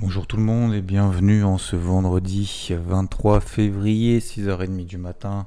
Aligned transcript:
Bonjour 0.00 0.26
tout 0.26 0.38
le 0.38 0.42
monde 0.42 0.72
et 0.72 0.80
bienvenue 0.80 1.44
en 1.44 1.58
ce 1.58 1.76
vendredi 1.76 2.70
23 2.70 3.40
février, 3.40 4.20
6h30 4.20 4.86
du 4.86 4.96
matin. 4.96 5.46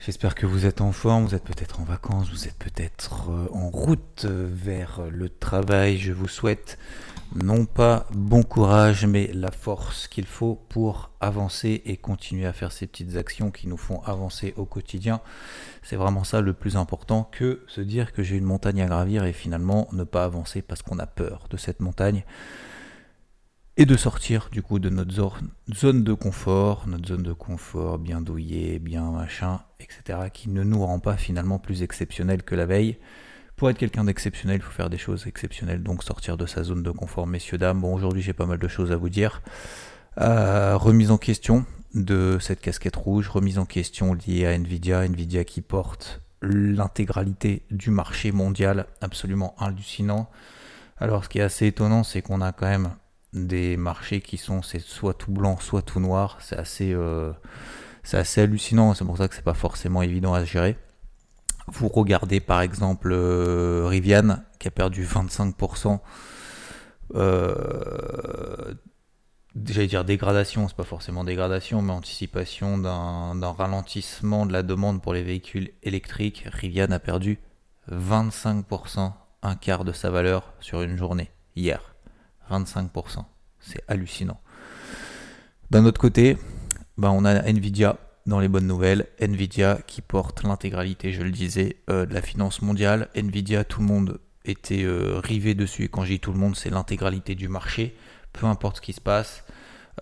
J'espère 0.00 0.34
que 0.34 0.46
vous 0.46 0.66
êtes 0.66 0.80
en 0.80 0.90
forme, 0.90 1.26
vous 1.26 1.36
êtes 1.36 1.44
peut-être 1.44 1.80
en 1.80 1.84
vacances, 1.84 2.28
vous 2.28 2.48
êtes 2.48 2.56
peut-être 2.56 3.30
euh, 3.30 3.46
en 3.52 3.70
route 3.70 4.26
vers 4.26 5.02
le 5.08 5.28
travail. 5.28 5.96
Je 5.96 6.12
vous 6.12 6.26
souhaite 6.26 6.76
non 7.36 7.64
pas 7.64 8.08
bon 8.12 8.42
courage, 8.42 9.06
mais 9.06 9.30
la 9.32 9.52
force 9.52 10.08
qu'il 10.08 10.26
faut 10.26 10.60
pour 10.68 11.12
avancer 11.20 11.82
et 11.84 11.96
continuer 11.96 12.46
à 12.46 12.52
faire 12.52 12.72
ces 12.72 12.88
petites 12.88 13.14
actions 13.14 13.52
qui 13.52 13.68
nous 13.68 13.76
font 13.76 14.02
avancer 14.02 14.54
au 14.56 14.64
quotidien. 14.64 15.20
C'est 15.84 15.94
vraiment 15.94 16.24
ça 16.24 16.40
le 16.40 16.52
plus 16.52 16.76
important 16.76 17.30
que 17.30 17.62
se 17.68 17.80
dire 17.80 18.12
que 18.12 18.24
j'ai 18.24 18.36
une 18.36 18.44
montagne 18.44 18.82
à 18.82 18.86
gravir 18.86 19.24
et 19.24 19.32
finalement 19.32 19.86
ne 19.92 20.02
pas 20.02 20.24
avancer 20.24 20.62
parce 20.62 20.82
qu'on 20.82 20.98
a 20.98 21.06
peur 21.06 21.46
de 21.48 21.56
cette 21.56 21.78
montagne 21.78 22.24
de 23.86 23.96
sortir 23.96 24.48
du 24.52 24.62
coup 24.62 24.78
de 24.78 24.88
notre 24.88 25.12
zone 25.74 26.04
de 26.04 26.12
confort, 26.12 26.86
notre 26.86 27.08
zone 27.08 27.22
de 27.22 27.32
confort 27.32 27.98
bien 27.98 28.20
douillée, 28.20 28.78
bien 28.78 29.10
machin, 29.10 29.60
etc., 29.80 30.28
qui 30.32 30.50
ne 30.50 30.62
nous 30.62 30.84
rend 30.84 31.00
pas 31.00 31.16
finalement 31.16 31.58
plus 31.58 31.82
exceptionnels 31.82 32.42
que 32.42 32.54
la 32.54 32.66
veille. 32.66 32.98
Pour 33.56 33.70
être 33.70 33.78
quelqu'un 33.78 34.04
d'exceptionnel, 34.04 34.56
il 34.56 34.62
faut 34.62 34.72
faire 34.72 34.90
des 34.90 34.98
choses 34.98 35.26
exceptionnelles, 35.26 35.82
donc 35.82 36.04
sortir 36.04 36.36
de 36.36 36.46
sa 36.46 36.62
zone 36.62 36.82
de 36.82 36.90
confort, 36.90 37.26
messieurs, 37.26 37.58
dames. 37.58 37.80
Bon, 37.80 37.94
aujourd'hui 37.94 38.22
j'ai 38.22 38.32
pas 38.32 38.46
mal 38.46 38.58
de 38.58 38.68
choses 38.68 38.92
à 38.92 38.96
vous 38.96 39.08
dire. 39.08 39.42
Euh, 40.20 40.76
remise 40.76 41.10
en 41.10 41.18
question 41.18 41.64
de 41.94 42.38
cette 42.40 42.60
casquette 42.60 42.96
rouge, 42.96 43.28
remise 43.28 43.58
en 43.58 43.64
question 43.64 44.14
liée 44.14 44.46
à 44.46 44.52
Nvidia, 44.52 45.04
Nvidia 45.04 45.44
qui 45.44 45.60
porte 45.60 46.22
l'intégralité 46.40 47.62
du 47.70 47.90
marché 47.90 48.32
mondial, 48.32 48.86
absolument 49.00 49.54
hallucinant. 49.58 50.28
Alors 50.98 51.24
ce 51.24 51.28
qui 51.28 51.38
est 51.38 51.42
assez 51.42 51.66
étonnant, 51.66 52.04
c'est 52.04 52.22
qu'on 52.22 52.40
a 52.40 52.52
quand 52.52 52.66
même 52.66 52.90
des 53.32 53.76
marchés 53.76 54.20
qui 54.20 54.36
sont 54.36 54.62
c'est 54.62 54.80
soit 54.80 55.14
tout 55.14 55.32
blanc, 55.32 55.58
soit 55.58 55.82
tout 55.82 56.00
noir. 56.00 56.38
C'est 56.40 56.56
assez, 56.56 56.92
euh, 56.92 57.32
assez 58.12 58.40
hallucinant. 58.40 58.94
C'est 58.94 59.04
pour 59.04 59.18
ça 59.18 59.28
que 59.28 59.34
c'est 59.34 59.44
pas 59.44 59.54
forcément 59.54 60.02
évident 60.02 60.34
à 60.34 60.44
gérer. 60.44 60.76
Vous 61.68 61.88
regardez 61.88 62.40
par 62.40 62.60
exemple 62.60 63.10
euh, 63.12 63.86
Rivian 63.86 64.40
qui 64.58 64.68
a 64.68 64.70
perdu 64.70 65.04
25%. 65.04 66.00
Euh, 67.14 68.74
J'allais 69.54 69.86
dire 69.86 70.04
dégradation, 70.04 70.66
c'est 70.66 70.76
pas 70.76 70.82
forcément 70.82 71.24
dégradation, 71.24 71.82
mais 71.82 71.92
anticipation 71.92 72.78
d'un 72.78 73.52
ralentissement 73.52 74.46
de 74.46 74.52
la 74.52 74.62
demande 74.62 75.02
pour 75.02 75.12
les 75.12 75.22
véhicules 75.22 75.72
électriques. 75.82 76.44
Rivian 76.46 76.90
a 76.90 76.98
perdu 76.98 77.38
25%, 77.90 79.12
un 79.42 79.54
quart 79.56 79.84
de 79.84 79.92
sa 79.92 80.08
valeur 80.08 80.54
sur 80.60 80.80
une 80.80 80.96
journée 80.96 81.30
hier. 81.54 81.91
25%. 82.50 83.24
C'est 83.60 83.82
hallucinant. 83.88 84.40
D'un 85.70 85.84
autre 85.84 86.00
côté, 86.00 86.36
ben 86.98 87.10
on 87.10 87.24
a 87.24 87.34
Nvidia 87.48 87.96
dans 88.26 88.40
les 88.40 88.48
bonnes 88.48 88.66
nouvelles. 88.66 89.06
Nvidia 89.20 89.78
qui 89.86 90.02
porte 90.02 90.42
l'intégralité, 90.42 91.12
je 91.12 91.22
le 91.22 91.30
disais, 91.30 91.76
euh, 91.90 92.06
de 92.06 92.14
la 92.14 92.22
finance 92.22 92.62
mondiale. 92.62 93.08
Nvidia, 93.14 93.64
tout 93.64 93.80
le 93.80 93.86
monde 93.86 94.20
était 94.44 94.82
euh, 94.84 95.20
rivé 95.22 95.54
dessus. 95.54 95.84
Et 95.84 95.88
quand 95.88 96.04
je 96.04 96.12
dis 96.12 96.20
tout 96.20 96.32
le 96.32 96.38
monde, 96.38 96.56
c'est 96.56 96.70
l'intégralité 96.70 97.34
du 97.34 97.48
marché. 97.48 97.96
Peu 98.32 98.46
importe 98.46 98.76
ce 98.76 98.80
qui 98.82 98.92
se 98.92 99.00
passe. 99.00 99.44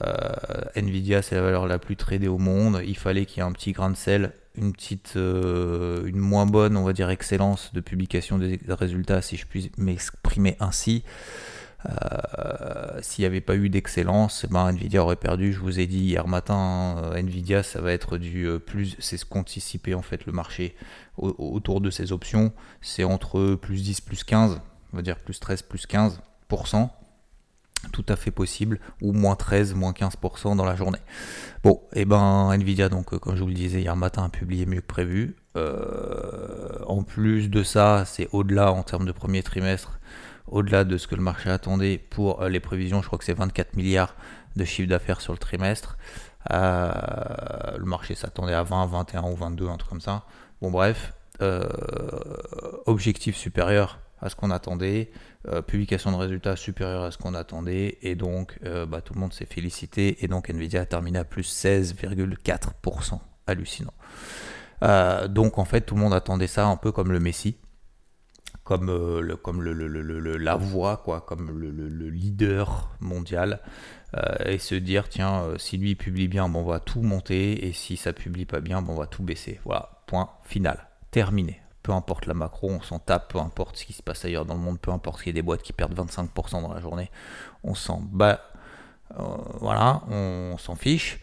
Euh, 0.02 0.34
Nvidia, 0.76 1.22
c'est 1.22 1.34
la 1.34 1.42
valeur 1.42 1.66
la 1.66 1.78
plus 1.78 1.96
tradée 1.96 2.28
au 2.28 2.38
monde. 2.38 2.80
Il 2.86 2.96
fallait 2.96 3.26
qu'il 3.26 3.38
y 3.38 3.40
ait 3.40 3.48
un 3.48 3.52
petit 3.52 3.72
grain 3.72 3.90
de 3.90 3.96
sel, 3.96 4.32
une 4.56 4.72
petite, 4.72 5.12
une 5.14 6.18
moins 6.18 6.46
bonne, 6.46 6.76
on 6.76 6.84
va 6.84 6.92
dire, 6.92 7.10
excellence 7.10 7.72
de 7.72 7.80
publication 7.80 8.38
des 8.38 8.58
résultats, 8.68 9.22
si 9.22 9.36
je 9.36 9.46
puis 9.46 9.72
m'exprimer 9.78 10.56
ainsi. 10.60 11.04
Euh, 11.88 12.98
s'il 13.00 13.22
n'y 13.22 13.26
avait 13.26 13.40
pas 13.40 13.56
eu 13.56 13.68
d'excellence, 13.68 14.46
ben 14.50 14.68
Nvidia 14.68 15.02
aurait 15.02 15.16
perdu. 15.16 15.52
Je 15.52 15.60
vous 15.60 15.80
ai 15.80 15.86
dit 15.86 16.00
hier 16.00 16.26
matin, 16.28 16.96
euh, 16.98 17.14
Nvidia, 17.14 17.62
ça 17.62 17.80
va 17.80 17.92
être 17.92 18.18
du 18.18 18.46
euh, 18.46 18.58
plus, 18.58 18.96
c'est 18.98 19.16
ce 19.16 19.24
qu'anticipait 19.24 19.94
en 19.94 20.02
fait 20.02 20.26
le 20.26 20.32
marché 20.32 20.76
autour 21.16 21.80
de 21.80 21.90
ces 21.90 22.12
options. 22.12 22.52
C'est 22.80 23.04
entre 23.04 23.54
plus 23.54 23.82
10, 23.82 24.00
plus 24.00 24.24
15, 24.24 24.60
on 24.92 24.96
va 24.96 25.02
dire 25.02 25.18
plus 25.18 25.38
13, 25.40 25.62
plus 25.62 25.86
15%. 25.86 26.88
Tout 27.92 28.04
à 28.10 28.16
fait 28.16 28.30
possible, 28.30 28.78
ou 29.00 29.12
moins 29.12 29.36
13, 29.36 29.74
moins 29.74 29.92
15% 29.92 30.54
dans 30.54 30.66
la 30.66 30.76
journée. 30.76 30.98
Bon, 31.62 31.80
et 31.94 32.02
eh 32.02 32.04
ben 32.04 32.52
Nvidia, 32.52 32.90
donc 32.90 33.18
comme 33.18 33.36
je 33.36 33.40
vous 33.40 33.48
le 33.48 33.54
disais 33.54 33.80
hier 33.80 33.96
matin, 33.96 34.24
a 34.24 34.28
publié 34.28 34.66
mieux 34.66 34.82
que 34.82 34.86
prévu. 34.86 35.36
en 35.54 37.02
plus 37.02 37.48
de 37.48 37.62
ça, 37.62 38.04
c'est 38.04 38.28
au-delà 38.32 38.72
en 38.72 38.82
termes 38.82 39.06
de 39.06 39.12
premier 39.12 39.42
trimestre 39.42 39.99
au-delà 40.50 40.84
de 40.84 40.96
ce 40.98 41.06
que 41.06 41.14
le 41.14 41.22
marché 41.22 41.48
attendait 41.48 41.98
pour 41.98 42.42
euh, 42.42 42.48
les 42.48 42.60
prévisions. 42.60 43.00
Je 43.00 43.06
crois 43.06 43.18
que 43.18 43.24
c'est 43.24 43.34
24 43.34 43.74
milliards 43.76 44.14
de 44.56 44.64
chiffre 44.64 44.88
d'affaires 44.88 45.20
sur 45.20 45.32
le 45.32 45.38
trimestre. 45.38 45.96
Euh, 46.52 46.92
le 47.78 47.84
marché 47.84 48.14
s'attendait 48.14 48.54
à 48.54 48.62
20, 48.62 48.86
21 48.86 49.22
ou 49.22 49.36
22, 49.36 49.68
un 49.68 49.76
truc 49.76 49.90
comme 49.90 50.00
ça. 50.00 50.24
Bon, 50.60 50.70
bref, 50.70 51.14
euh, 51.40 51.68
objectif 52.86 53.36
supérieur 53.36 54.00
à 54.22 54.28
ce 54.28 54.36
qu'on 54.36 54.50
attendait, 54.50 55.10
publication 55.66 56.12
de 56.12 56.16
résultats 56.16 56.54
supérieurs 56.54 57.04
à 57.04 57.10
ce 57.10 57.16
qu'on 57.16 57.32
attendait, 57.32 57.96
et 58.02 58.16
donc 58.16 58.58
bah, 58.86 59.00
tout 59.00 59.14
le 59.14 59.20
monde 59.20 59.32
s'est 59.32 59.46
félicité, 59.46 60.22
et 60.22 60.28
donc 60.28 60.50
Nvidia 60.50 60.82
a 60.82 60.84
terminé 60.84 61.18
à 61.18 61.24
plus 61.24 61.50
16,4%, 61.50 63.18
hallucinant. 63.46 63.94
donc 65.30 65.56
en 65.56 65.64
fait, 65.64 65.80
tout 65.80 65.94
le 65.94 66.02
monde 66.02 66.12
attendait 66.12 66.48
ça 66.48 66.66
un 66.66 66.76
peu 66.76 66.92
comme 66.92 67.12
le 67.12 67.18
Messi 67.18 67.56
comme, 68.70 68.88
euh, 68.88 69.20
le, 69.20 70.36
la 70.36 70.54
voix, 70.54 70.98
comme 71.26 71.50
le, 71.50 72.08
leader 72.08 72.88
mondial, 73.00 73.58
euh, 74.16 74.36
et 74.46 74.58
se 74.58 74.76
dire 74.76 75.08
tiens, 75.08 75.42
euh, 75.42 75.58
si 75.58 75.76
lui 75.76 75.96
publie 75.96 76.28
bien, 76.28 76.44
on 76.54 76.62
va 76.62 76.78
tout 76.78 77.02
monter, 77.02 77.66
et 77.66 77.72
si 77.72 77.96
ça 77.96 78.12
publie 78.12 78.44
pas 78.44 78.60
bien, 78.60 78.84
on 78.86 78.94
va 78.94 79.08
tout 79.08 79.24
baisser. 79.24 79.58
Voilà, 79.64 79.90
point 80.06 80.30
final, 80.44 80.86
terminé. 81.10 81.60
Peu 81.82 81.90
importe 81.90 82.26
la 82.26 82.34
macro, 82.34 82.70
on 82.70 82.80
s'en 82.80 83.00
tape, 83.00 83.32
peu 83.32 83.40
importe 83.40 83.76
ce 83.76 83.84
qui 83.84 83.92
se 83.92 84.04
passe 84.04 84.24
ailleurs 84.24 84.46
dans 84.46 84.54
le 84.54 84.60
monde, 84.60 84.78
peu 84.78 84.92
importe 84.92 85.18
qu'il 85.18 85.28
y 85.28 85.30
ait 85.30 85.32
des 85.32 85.42
boîtes 85.42 85.62
qui 85.62 85.72
perdent 85.72 85.98
25% 85.98 86.62
dans 86.62 86.72
la 86.72 86.80
journée, 86.80 87.10
on 87.64 87.74
s'en 87.74 88.00
bat 88.00 88.49
voilà, 89.60 90.02
on 90.10 90.56
s'en 90.58 90.74
fiche. 90.74 91.20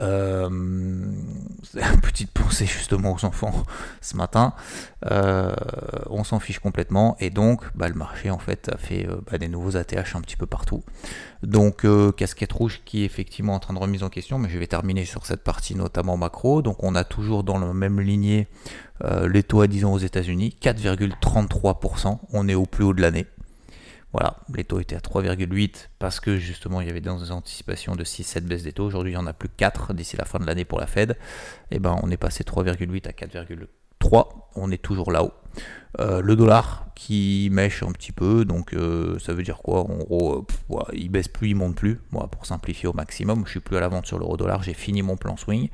Euh, 0.00 0.48
petite 2.02 2.30
pensée 2.30 2.64
justement 2.64 3.12
aux 3.12 3.24
enfants 3.24 3.52
ce 4.00 4.16
matin. 4.16 4.54
Euh, 5.10 5.54
on 6.08 6.24
s'en 6.24 6.40
fiche 6.40 6.58
complètement 6.58 7.16
et 7.20 7.30
donc 7.30 7.62
bah, 7.74 7.88
le 7.88 7.94
marché 7.94 8.30
en 8.30 8.38
fait 8.38 8.70
a 8.72 8.78
fait 8.78 9.06
bah, 9.30 9.36
des 9.38 9.48
nouveaux 9.48 9.76
ATH 9.76 10.14
un 10.14 10.20
petit 10.20 10.36
peu 10.36 10.46
partout. 10.46 10.82
Donc 11.42 11.86
casquette 12.16 12.52
rouge 12.52 12.80
qui 12.84 13.02
est 13.02 13.06
effectivement 13.06 13.54
en 13.54 13.58
train 13.58 13.74
de 13.74 13.78
remise 13.78 14.02
en 14.02 14.08
question, 14.08 14.38
mais 14.38 14.48
je 14.48 14.58
vais 14.58 14.66
terminer 14.66 15.04
sur 15.04 15.26
cette 15.26 15.42
partie 15.42 15.74
notamment 15.74 16.16
macro. 16.16 16.62
Donc 16.62 16.82
on 16.82 16.94
a 16.94 17.04
toujours 17.04 17.44
dans 17.44 17.58
la 17.58 17.72
même 17.72 18.00
lignée 18.00 18.48
les 19.26 19.42
taux 19.42 19.62
à 19.62 19.66
10 19.66 19.86
ans 19.86 19.92
aux 19.94 19.98
États-Unis, 19.98 20.56
4,33%. 20.60 22.18
On 22.32 22.48
est 22.48 22.54
au 22.54 22.66
plus 22.66 22.84
haut 22.84 22.92
de 22.92 23.00
l'année. 23.00 23.26
Voilà, 24.12 24.38
les 24.54 24.64
taux 24.64 24.80
étaient 24.80 24.96
à 24.96 25.00
3,8 25.00 25.88
parce 25.98 26.18
que 26.18 26.36
justement 26.36 26.80
il 26.80 26.88
y 26.88 26.90
avait 26.90 27.00
des 27.00 27.10
anticipations 27.30 27.94
de 27.94 28.04
6-7 28.04 28.40
baisses 28.40 28.64
des 28.64 28.72
taux. 28.72 28.84
Aujourd'hui 28.84 29.12
il 29.12 29.16
n'y 29.16 29.22
en 29.22 29.26
a 29.26 29.32
plus 29.32 29.48
que 29.48 29.56
4 29.56 29.94
d'ici 29.94 30.16
la 30.16 30.24
fin 30.24 30.38
de 30.40 30.46
l'année 30.46 30.64
pour 30.64 30.80
la 30.80 30.86
Fed. 30.86 31.12
Et 31.70 31.76
eh 31.76 31.78
ben 31.78 31.96
on 32.02 32.10
est 32.10 32.16
passé 32.16 32.42
3,8 32.42 33.08
à 33.08 33.12
4,3. 33.12 34.28
On 34.56 34.70
est 34.72 34.82
toujours 34.82 35.12
là-haut. 35.12 35.32
Euh, 35.98 36.20
le 36.22 36.36
dollar 36.36 36.86
qui 36.94 37.48
mèche 37.52 37.82
un 37.82 37.90
petit 37.92 38.12
peu, 38.12 38.44
donc 38.44 38.74
euh, 38.74 39.18
ça 39.18 39.32
veut 39.32 39.42
dire 39.42 39.58
quoi? 39.58 39.80
En 39.80 39.96
gros, 39.96 40.46
euh, 40.70 40.82
il 40.92 41.10
baisse 41.10 41.28
plus, 41.28 41.50
il 41.50 41.56
monte 41.56 41.74
plus. 41.74 42.00
Moi, 42.12 42.28
pour 42.28 42.46
simplifier 42.46 42.88
au 42.88 42.92
maximum, 42.92 43.44
je 43.44 43.50
suis 43.50 43.60
plus 43.60 43.76
à 43.76 43.80
la 43.80 43.88
vente 43.88 44.06
sur 44.06 44.18
l'euro 44.18 44.36
dollar. 44.36 44.62
J'ai 44.62 44.74
fini 44.74 45.02
mon 45.02 45.16
plan 45.16 45.36
swing. 45.36 45.68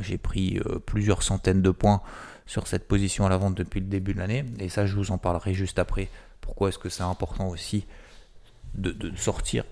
j'ai 0.00 0.18
pris 0.18 0.60
plusieurs 0.86 1.22
centaines 1.22 1.62
de 1.62 1.70
points 1.70 2.00
sur 2.46 2.66
cette 2.66 2.88
position 2.88 3.26
à 3.26 3.28
la 3.28 3.36
vente 3.36 3.54
depuis 3.54 3.80
le 3.80 3.86
début 3.86 4.14
de 4.14 4.18
l'année. 4.18 4.44
Et 4.58 4.68
ça, 4.68 4.86
je 4.86 4.94
vous 4.94 5.10
en 5.10 5.18
parlerai 5.18 5.54
juste 5.54 5.78
après 5.78 6.08
pourquoi 6.44 6.68
est-ce 6.68 6.78
que 6.78 6.90
c'est 6.90 7.02
important 7.02 7.48
aussi 7.48 7.86
de, 8.74 8.94
sortir 9.16 9.64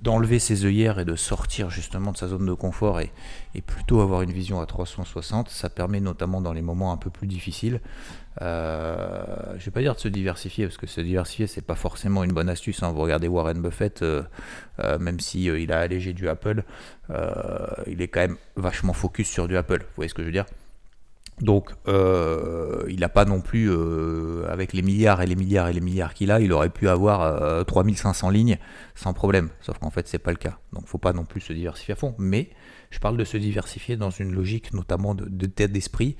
d'enlever 0.00 0.36
de, 0.36 0.38
ses 0.38 0.64
œillères 0.64 0.98
et 0.98 1.04
de 1.04 1.16
sortir 1.16 1.70
justement 1.70 2.12
de 2.12 2.16
sa 2.16 2.28
zone 2.28 2.46
de 2.46 2.52
confort 2.52 3.00
et, 3.00 3.10
plutôt 3.66 4.00
avoir 4.00 4.22
une 4.22 4.30
vision 4.30 4.60
à 4.60 4.66
360. 4.66 5.48
Ça 5.48 5.70
permet 5.70 6.00
notamment 6.00 6.40
dans 6.40 6.52
les 6.52 6.62
moments 6.62 6.92
un 6.92 6.96
peu 6.96 7.10
plus 7.10 7.26
difficiles, 7.26 7.80
euh, 8.40 9.24
je 9.58 9.64
vais 9.64 9.70
pas 9.72 9.80
dire 9.80 9.94
de 9.96 10.00
se 10.00 10.06
diversifier 10.06 10.66
parce 10.66 10.76
que 10.76 10.86
se 10.86 11.00
diversifier 11.00 11.48
c'est 11.48 11.62
pas 11.62 11.74
forcément 11.74 12.22
une 12.22 12.32
bonne 12.32 12.48
astuce. 12.48 12.82
Hein. 12.84 12.92
Vous 12.92 13.00
regardez 13.00 13.26
Warren 13.26 13.60
Buffett, 13.60 14.02
euh, 14.02 14.22
euh, 14.78 14.98
même 14.98 15.18
si 15.18 15.50
a 15.50 15.78
allégé 15.78 16.12
du 16.12 16.28
Apple, 16.28 16.62
il 17.86 18.00
est 18.02 18.08
quand 18.08 18.20
même 18.20 18.36
vachement 18.54 18.92
focus 18.92 19.28
sur 19.28 19.48
du 19.48 19.56
Apple. 19.56 19.80
Vous 19.80 19.96
voyez 19.96 20.08
ce 20.08 20.14
que 20.14 20.22
je 20.22 20.26
veux 20.26 20.32
dire? 20.32 20.46
Donc, 21.40 21.70
euh, 21.86 22.84
il 22.88 23.00
n'a 23.00 23.08
pas 23.08 23.24
non 23.24 23.40
plus, 23.40 23.70
euh, 23.70 24.44
avec 24.50 24.72
les 24.72 24.82
milliards 24.82 25.22
et 25.22 25.26
les 25.26 25.36
milliards 25.36 25.68
et 25.68 25.72
les 25.72 25.80
milliards 25.80 26.14
qu'il 26.14 26.30
a, 26.30 26.40
il 26.40 26.52
aurait 26.52 26.70
pu 26.70 26.88
avoir 26.88 27.64
3500 27.64 28.28
euh, 28.28 28.32
lignes 28.32 28.58
sans 28.94 29.12
problème. 29.12 29.50
Sauf 29.60 29.78
qu'en 29.78 29.90
fait, 29.90 30.08
c'est 30.08 30.18
pas 30.18 30.32
le 30.32 30.36
cas. 30.36 30.58
Donc, 30.72 30.86
faut 30.86 30.98
pas 30.98 31.12
non 31.12 31.24
plus 31.24 31.40
se 31.40 31.52
diversifier 31.52 31.92
à 31.92 31.96
fond. 31.96 32.14
Mais 32.18 32.50
je 32.90 32.98
parle 32.98 33.16
de 33.16 33.24
se 33.24 33.36
diversifier 33.36 33.96
dans 33.96 34.10
une 34.10 34.32
logique 34.34 34.72
notamment 34.72 35.14
de, 35.14 35.46
tête 35.46 35.72
d'esprit 35.72 36.16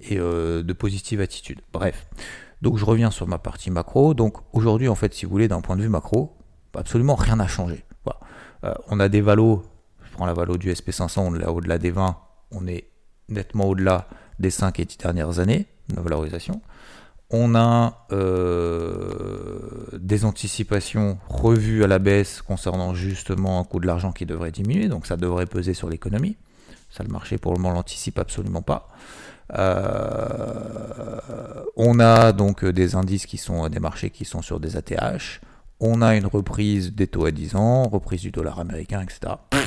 et 0.00 0.16
de 0.16 0.72
positive 0.72 1.20
attitude. 1.20 1.60
Bref. 1.72 2.06
Donc, 2.60 2.76
je 2.76 2.84
reviens 2.84 3.10
sur 3.10 3.26
ma 3.26 3.38
partie 3.38 3.70
macro. 3.70 4.14
Donc, 4.14 4.36
aujourd'hui, 4.52 4.88
en 4.88 4.94
fait, 4.94 5.14
si 5.14 5.24
vous 5.24 5.30
voulez, 5.30 5.48
d'un 5.48 5.60
point 5.60 5.76
de 5.76 5.82
vue 5.82 5.88
macro, 5.88 6.36
absolument 6.76 7.14
rien 7.14 7.36
n'a 7.36 7.46
changé. 7.46 7.84
on 8.88 9.00
a 9.00 9.08
des 9.08 9.20
valos, 9.20 9.62
je 10.02 10.10
prends 10.12 10.26
la 10.26 10.34
valo 10.34 10.58
du 10.58 10.70
SP500, 10.70 11.20
on 11.20 11.34
est 11.36 11.46
au-delà 11.46 11.78
des 11.78 11.90
20, 11.90 12.16
on 12.50 12.66
est 12.66 12.90
nettement 13.28 13.66
au-delà 13.66 14.08
des 14.38 14.50
5 14.50 14.80
et 14.80 14.84
10 14.84 14.98
dernières 14.98 15.38
années, 15.38 15.66
la 15.94 16.02
valorisation. 16.02 16.60
On 17.30 17.54
a 17.54 18.06
euh, 18.12 19.58
des 19.92 20.24
anticipations 20.24 21.18
revues 21.28 21.84
à 21.84 21.86
la 21.86 21.98
baisse 21.98 22.40
concernant 22.40 22.94
justement 22.94 23.60
un 23.60 23.64
coût 23.64 23.80
de 23.80 23.86
l'argent 23.86 24.12
qui 24.12 24.24
devrait 24.24 24.50
diminuer, 24.50 24.88
donc 24.88 25.06
ça 25.06 25.18
devrait 25.18 25.44
peser 25.44 25.74
sur 25.74 25.90
l'économie. 25.90 26.36
Ça, 26.90 27.04
le 27.04 27.10
marché 27.10 27.36
pour 27.36 27.52
le 27.52 27.58
moment 27.58 27.74
l'anticipe 27.74 28.18
absolument 28.18 28.62
pas. 28.62 28.88
Euh, 29.58 31.20
on 31.76 32.00
a 32.00 32.32
donc 32.32 32.64
des 32.64 32.94
indices 32.94 33.26
qui 33.26 33.36
sont 33.36 33.68
des 33.68 33.80
marchés 33.80 34.08
qui 34.08 34.24
sont 34.24 34.40
sur 34.40 34.58
des 34.58 34.78
ATH. 34.78 35.42
On 35.80 36.00
a 36.00 36.16
une 36.16 36.26
reprise 36.26 36.94
des 36.94 37.06
taux 37.06 37.26
à 37.26 37.30
10 37.30 37.56
ans, 37.56 37.88
reprise 37.88 38.22
du 38.22 38.30
dollar 38.30 38.58
américain, 38.58 39.02
etc. 39.02 39.34
le 39.52 39.58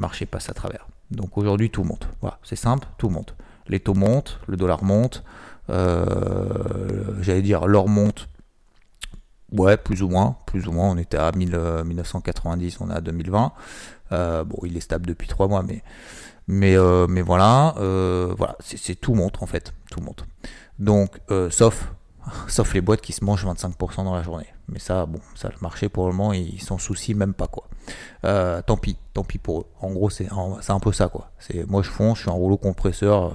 marché 0.00 0.26
passe 0.26 0.48
à 0.48 0.54
travers. 0.54 0.86
Donc 1.10 1.36
aujourd'hui 1.36 1.70
tout 1.70 1.82
monte. 1.82 2.06
Voilà, 2.20 2.38
c'est 2.44 2.54
simple, 2.56 2.86
tout 2.98 3.08
monte 3.08 3.34
les 3.70 3.80
taux 3.80 3.94
montent, 3.94 4.40
le 4.46 4.56
dollar 4.56 4.84
monte, 4.84 5.24
euh, 5.70 7.14
j'allais 7.22 7.42
dire 7.42 7.66
l'or 7.66 7.88
monte, 7.88 8.28
ouais, 9.52 9.76
plus 9.76 10.02
ou 10.02 10.08
moins, 10.08 10.36
plus 10.44 10.66
ou 10.66 10.72
moins, 10.72 10.90
on 10.90 10.98
était 10.98 11.16
à 11.16 11.32
1990, 11.32 12.80
on 12.80 12.90
est 12.90 12.94
à 12.94 13.00
2020, 13.00 13.52
euh, 14.12 14.44
bon, 14.44 14.58
il 14.64 14.76
est 14.76 14.80
stable 14.80 15.06
depuis 15.06 15.28
trois 15.28 15.46
mois, 15.46 15.62
mais, 15.62 15.82
mais, 16.48 16.76
euh, 16.76 17.06
mais 17.08 17.22
voilà, 17.22 17.74
voilà, 18.36 18.56
c'est 18.60 19.00
tout 19.00 19.14
monte 19.14 19.42
en 19.42 19.46
fait, 19.46 19.72
tout 19.90 20.00
monte. 20.00 20.24
Donc, 20.78 21.20
sauf, 21.50 21.92
sauf 22.48 22.74
les 22.74 22.80
boîtes 22.80 23.00
qui 23.00 23.12
se 23.12 23.24
mangent 23.24 23.46
25% 23.46 24.04
dans 24.04 24.14
la 24.14 24.22
journée. 24.22 24.46
Mais 24.68 24.78
ça, 24.78 25.06
bon, 25.06 25.20
ça, 25.34 25.48
le 25.48 25.60
marché 25.60 25.88
pour 25.88 26.06
le 26.06 26.12
moment, 26.12 26.32
ils 26.32 26.60
s'en 26.60 26.78
soucient 26.78 27.16
même 27.16 27.34
pas 27.34 27.48
quoi. 27.48 27.64
tant 28.62 28.76
pis, 28.76 28.96
tant 29.12 29.24
pis 29.24 29.38
pour 29.38 29.60
eux. 29.60 29.66
En 29.80 29.90
gros, 29.92 30.10
c'est 30.10 30.28
un 30.30 30.80
peu 30.80 30.92
ça 30.92 31.08
quoi. 31.08 31.30
Moi 31.66 31.82
je 31.82 31.90
fonce, 31.90 32.18
je 32.18 32.22
suis 32.22 32.30
un 32.30 32.34
rouleau 32.34 32.56
compresseur. 32.56 33.34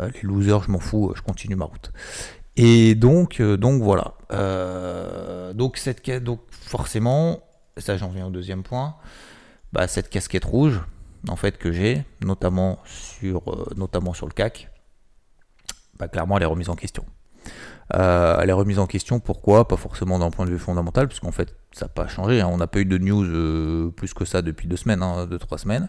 Euh, 0.00 0.10
les 0.14 0.22
losers, 0.22 0.62
je 0.62 0.70
m'en 0.70 0.78
fous, 0.78 1.12
je 1.16 1.22
continue 1.22 1.56
ma 1.56 1.64
route. 1.64 1.92
Et 2.56 2.94
donc, 2.94 3.40
euh, 3.40 3.56
donc 3.56 3.82
voilà. 3.82 4.14
Euh, 4.32 5.52
donc, 5.52 5.76
cette, 5.76 6.08
donc 6.22 6.40
forcément, 6.50 7.40
ça 7.76 7.96
j'en 7.96 8.08
viens 8.08 8.26
au 8.26 8.30
deuxième 8.30 8.62
point, 8.62 8.96
bah, 9.72 9.88
cette 9.88 10.08
casquette 10.08 10.44
rouge, 10.44 10.80
en 11.28 11.36
fait, 11.36 11.58
que 11.58 11.72
j'ai, 11.72 12.04
notamment 12.20 12.78
sur, 12.84 13.42
notamment 13.76 14.14
sur 14.14 14.26
le 14.26 14.32
CAC, 14.32 14.70
bah, 15.98 16.08
clairement, 16.08 16.36
elle 16.36 16.44
est 16.44 16.46
remise 16.46 16.68
en 16.68 16.76
question. 16.76 17.04
Elle 17.94 18.50
est 18.50 18.52
remise 18.52 18.78
en 18.78 18.86
question, 18.86 19.20
pourquoi? 19.20 19.66
Pas 19.68 19.76
forcément 19.76 20.18
d'un 20.18 20.30
point 20.30 20.44
de 20.46 20.50
vue 20.50 20.58
fondamental, 20.58 21.08
puisqu'en 21.08 21.32
fait, 21.32 21.56
ça 21.72 21.86
n'a 21.86 21.88
pas 21.88 22.06
changé. 22.06 22.40
Hein. 22.40 22.48
On 22.50 22.58
n'a 22.58 22.66
pas 22.66 22.80
eu 22.80 22.84
de 22.84 22.98
news 22.98 23.90
plus 23.92 24.14
que 24.14 24.24
ça 24.24 24.42
depuis 24.42 24.68
deux 24.68 24.76
semaines, 24.76 25.02
hein, 25.02 25.26
deux, 25.26 25.38
trois 25.38 25.58
semaines. 25.58 25.88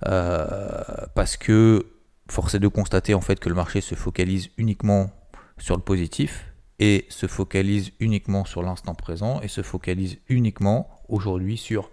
parce 0.00 1.36
que 1.36 1.86
force 2.30 2.54
est 2.54 2.60
de 2.60 2.68
constater 2.68 3.14
en 3.14 3.20
fait 3.20 3.40
que 3.40 3.48
le 3.48 3.54
marché 3.54 3.80
se 3.80 3.94
focalise 3.94 4.50
uniquement 4.56 5.10
sur 5.58 5.76
le 5.76 5.82
positif 5.82 6.46
et 6.78 7.06
se 7.10 7.26
focalise 7.26 7.92
uniquement 8.00 8.44
sur 8.44 8.62
l'instant 8.62 8.94
présent 8.94 9.40
et 9.42 9.48
se 9.48 9.62
focalise 9.62 10.18
uniquement 10.28 10.88
aujourd'hui 11.08 11.56
sur 11.56 11.90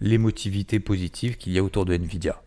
l'émotivité 0.00 0.78
positive 0.78 1.36
qu'il 1.36 1.52
y 1.52 1.58
a 1.58 1.62
autour 1.62 1.84
de 1.84 1.94
Nvidia. 1.94 2.40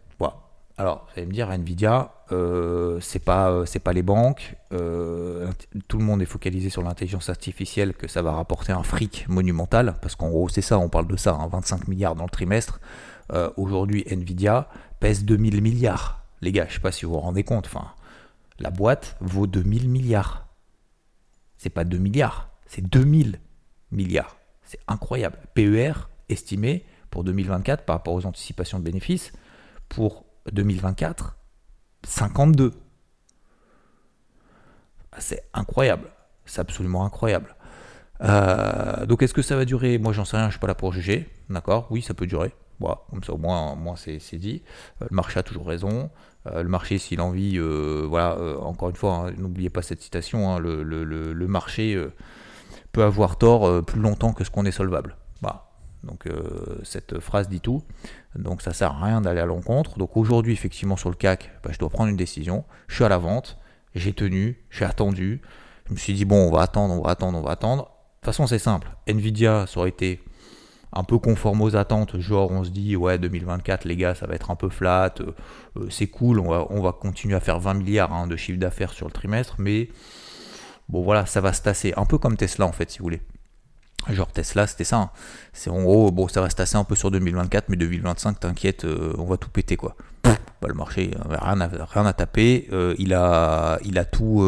Alors, 0.77 1.05
vous 1.05 1.19
allez 1.19 1.27
me 1.27 1.31
dire, 1.31 1.49
Nvidia, 1.51 2.11
euh, 2.31 2.99
c'est 2.99 3.19
pas, 3.19 3.49
euh, 3.49 3.65
les 3.93 4.01
banques. 4.01 4.57
Euh, 4.73 5.49
tout 5.87 5.97
le 5.97 6.03
monde 6.03 6.21
est 6.21 6.25
focalisé 6.25 6.69
sur 6.69 6.83
l'intelligence 6.83 7.29
artificielle, 7.29 7.93
que 7.93 8.09
ça 8.09 8.21
va 8.21 8.33
rapporter 8.33 8.73
un 8.73 8.83
fric 8.83 9.25
monumental, 9.29 9.95
parce 10.01 10.15
qu'en 10.15 10.29
gros, 10.29 10.49
c'est 10.49 10.61
ça, 10.61 10.77
on 10.77 10.89
parle 10.89 11.07
de 11.07 11.15
ça, 11.15 11.37
25 11.49 11.75
hein, 11.75 11.83
milliards 11.87 12.15
dans 12.15 12.25
le 12.25 12.29
trimestre. 12.29 12.81
Euh, 13.31 13.49
aujourd'hui, 13.55 14.03
Nvidia 14.07 14.67
pèse 14.99 15.23
2000 15.23 15.61
milliards 15.61 16.25
les 16.45 16.51
gars, 16.51 16.67
je 16.69 16.75
sais 16.75 16.79
pas 16.79 16.91
si 16.91 17.05
vous 17.05 17.13
vous 17.13 17.19
rendez 17.19 17.43
compte, 17.43 17.65
enfin, 17.65 17.87
la 18.59 18.69
boîte 18.69 19.17
vaut 19.19 19.47
2000 19.47 19.89
milliards. 19.89 20.47
C'est 21.57 21.69
pas 21.69 21.83
2 21.83 21.97
milliards, 21.97 22.49
c'est 22.67 22.81
2000 22.81 23.39
milliards. 23.91 24.37
C'est 24.63 24.79
incroyable. 24.87 25.39
PER 25.53 25.93
estimé 26.29 26.85
pour 27.09 27.23
2024 27.23 27.83
par 27.85 27.97
rapport 27.97 28.13
aux 28.13 28.25
anticipations 28.25 28.79
de 28.79 28.83
bénéfices, 28.83 29.33
pour 29.89 30.25
2024, 30.51 31.37
52. 32.03 32.73
Ah, 35.11 35.17
c'est 35.19 35.43
incroyable. 35.53 36.09
C'est 36.45 36.61
absolument 36.61 37.05
incroyable. 37.05 37.55
Euh, 38.21 39.05
donc 39.05 39.23
est-ce 39.23 39.33
que 39.33 39.41
ça 39.41 39.55
va 39.55 39.65
durer? 39.65 39.97
Moi 39.97 40.13
j'en 40.13 40.25
sais 40.25 40.37
rien, 40.37 40.47
je 40.47 40.51
suis 40.51 40.59
pas 40.59 40.67
là 40.67 40.75
pour 40.75 40.93
juger. 40.93 41.29
D'accord? 41.49 41.87
Oui, 41.89 42.01
ça 42.01 42.13
peut 42.13 42.27
durer. 42.27 42.53
Comme 42.79 43.23
ça 43.23 43.33
au 43.33 43.37
moins, 43.37 43.75
moins 43.75 43.95
c'est 43.95 44.37
dit. 44.37 44.63
Euh, 45.01 45.07
le 45.09 45.15
marché 45.15 45.39
a 45.39 45.43
toujours 45.43 45.67
raison. 45.67 46.09
Euh, 46.47 46.63
le 46.63 46.69
marché, 46.69 46.97
s'il 46.97 47.21
en 47.21 47.33
euh, 47.35 48.05
voilà, 48.07 48.37
encore 48.61 48.89
une 48.89 48.95
fois, 48.95 49.13
hein, 49.13 49.33
n'oubliez 49.37 49.69
pas 49.69 49.81
cette 49.81 50.01
citation, 50.01 50.53
hein, 50.53 50.59
le, 50.59 51.47
marché 51.47 51.99
peut 52.91 53.03
avoir 53.03 53.37
tort 53.37 53.83
plus 53.85 53.99
longtemps 53.99 54.33
que 54.33 54.43
ce 54.43 54.49
qu'on 54.49 54.65
est 54.65 54.71
solvable. 54.71 55.15
Donc 56.05 56.27
cette 56.83 57.19
phrase 57.19 57.49
dit 57.49 57.61
tout. 57.61 57.83
Donc 58.35 58.61
ça 58.61 58.73
sert 58.73 58.91
à 58.91 59.05
rien 59.05 59.21
d'aller 59.21 59.41
à 59.41 59.45
l'encontre. 59.45 59.97
Donc 59.97 60.17
aujourd'hui, 60.17 60.53
effectivement, 60.53 60.95
sur 60.95 61.09
le 61.09 61.15
CAC, 61.15 61.51
bah, 61.63 61.71
je 61.73 61.79
dois 61.79 61.89
prendre 61.89 62.09
une 62.09 62.15
décision. 62.15 62.63
Je 62.87 62.95
suis 62.95 63.03
à 63.03 63.09
la 63.09 63.17
vente, 63.17 63.57
j'ai 63.95 64.13
tenu, 64.13 64.63
j'ai 64.69 64.85
attendu. 64.85 65.41
Je 65.87 65.93
me 65.93 65.97
suis 65.97 66.13
dit, 66.13 66.25
bon, 66.25 66.47
on 66.47 66.51
va 66.51 66.61
attendre, 66.61 66.93
on 66.93 67.01
va 67.01 67.11
attendre, 67.11 67.37
on 67.37 67.41
va 67.41 67.51
attendre. 67.51 67.83
De 67.83 67.87
toute 67.87 68.25
façon, 68.25 68.47
c'est 68.47 68.59
simple. 68.59 68.89
Nvidia, 69.07 69.65
ça 69.67 69.79
aurait 69.79 69.89
été 69.89 70.21
un 70.95 71.03
peu 71.03 71.19
conforme 71.19 71.61
aux 71.61 71.75
attentes, 71.75 72.17
genre 72.19 72.49
on 72.51 72.63
se 72.63 72.69
dit 72.69 72.95
ouais 72.95 73.19
2024 73.19 73.83
les 73.83 73.97
gars 73.97 74.15
ça 74.15 74.27
va 74.27 74.35
être 74.35 74.49
un 74.49 74.55
peu 74.55 74.69
flat, 74.69 75.13
euh, 75.19 75.33
euh, 75.77 75.89
c'est 75.89 76.07
cool, 76.07 76.39
on 76.39 76.49
va, 76.49 76.65
on 76.69 76.81
va 76.81 76.93
continuer 76.93 77.35
à 77.35 77.41
faire 77.41 77.59
20 77.59 77.73
milliards 77.75 78.13
hein, 78.13 78.27
de 78.27 78.35
chiffre 78.37 78.57
d'affaires 78.57 78.93
sur 78.93 79.05
le 79.05 79.11
trimestre, 79.11 79.55
mais 79.59 79.89
bon 80.87 81.03
voilà 81.03 81.25
ça 81.25 81.41
va 81.41 81.51
se 81.51 81.61
tasser, 81.61 81.93
un 81.97 82.05
peu 82.05 82.17
comme 82.17 82.37
Tesla 82.37 82.65
en 82.65 82.71
fait 82.71 82.89
si 82.89 82.99
vous 82.99 83.03
voulez. 83.03 83.21
Genre 84.09 84.31
Tesla 84.31 84.67
c'était 84.67 84.83
ça, 84.83 84.97
hein. 84.97 85.09
c'est 85.53 85.69
en 85.69 85.81
gros 85.81 86.11
bon 86.11 86.27
ça 86.27 86.41
va 86.41 86.49
se 86.49 86.55
tasser 86.55 86.75
un 86.77 86.83
peu 86.83 86.95
sur 86.95 87.11
2024 87.11 87.69
mais 87.69 87.77
2025 87.77 88.39
t'inquiète 88.39 88.85
euh, 88.85 89.13
on 89.17 89.25
va 89.25 89.37
tout 89.37 89.49
péter 89.49 89.77
quoi. 89.77 89.95
Bah, 90.23 90.37
le 90.67 90.73
marché 90.73 91.11
rien 91.29 91.61
à, 91.61 91.67
rien 91.67 92.05
à 92.05 92.13
taper, 92.13 92.67
il, 92.97 93.13
a, 93.13 93.77
il 93.83 93.99
a 93.99 94.05
tout, 94.05 94.43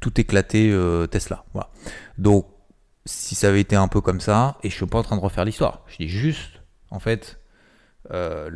tout 0.00 0.20
éclaté 0.20 0.76
Tesla. 1.10 1.44
Voilà. 1.52 1.70
Donc 2.18 2.46
si 3.06 3.34
ça 3.34 3.48
avait 3.48 3.60
été 3.60 3.76
un 3.76 3.88
peu 3.88 4.00
comme 4.00 4.20
ça, 4.20 4.58
et 4.62 4.70
je 4.70 4.74
suis 4.74 4.86
pas 4.86 4.98
en 4.98 5.02
train 5.02 5.16
de 5.16 5.20
refaire 5.20 5.44
l'histoire, 5.44 5.82
je 5.86 5.98
dis 5.98 6.08
juste, 6.08 6.62
en 6.90 6.98
fait, 6.98 7.38
euh, 8.12 8.50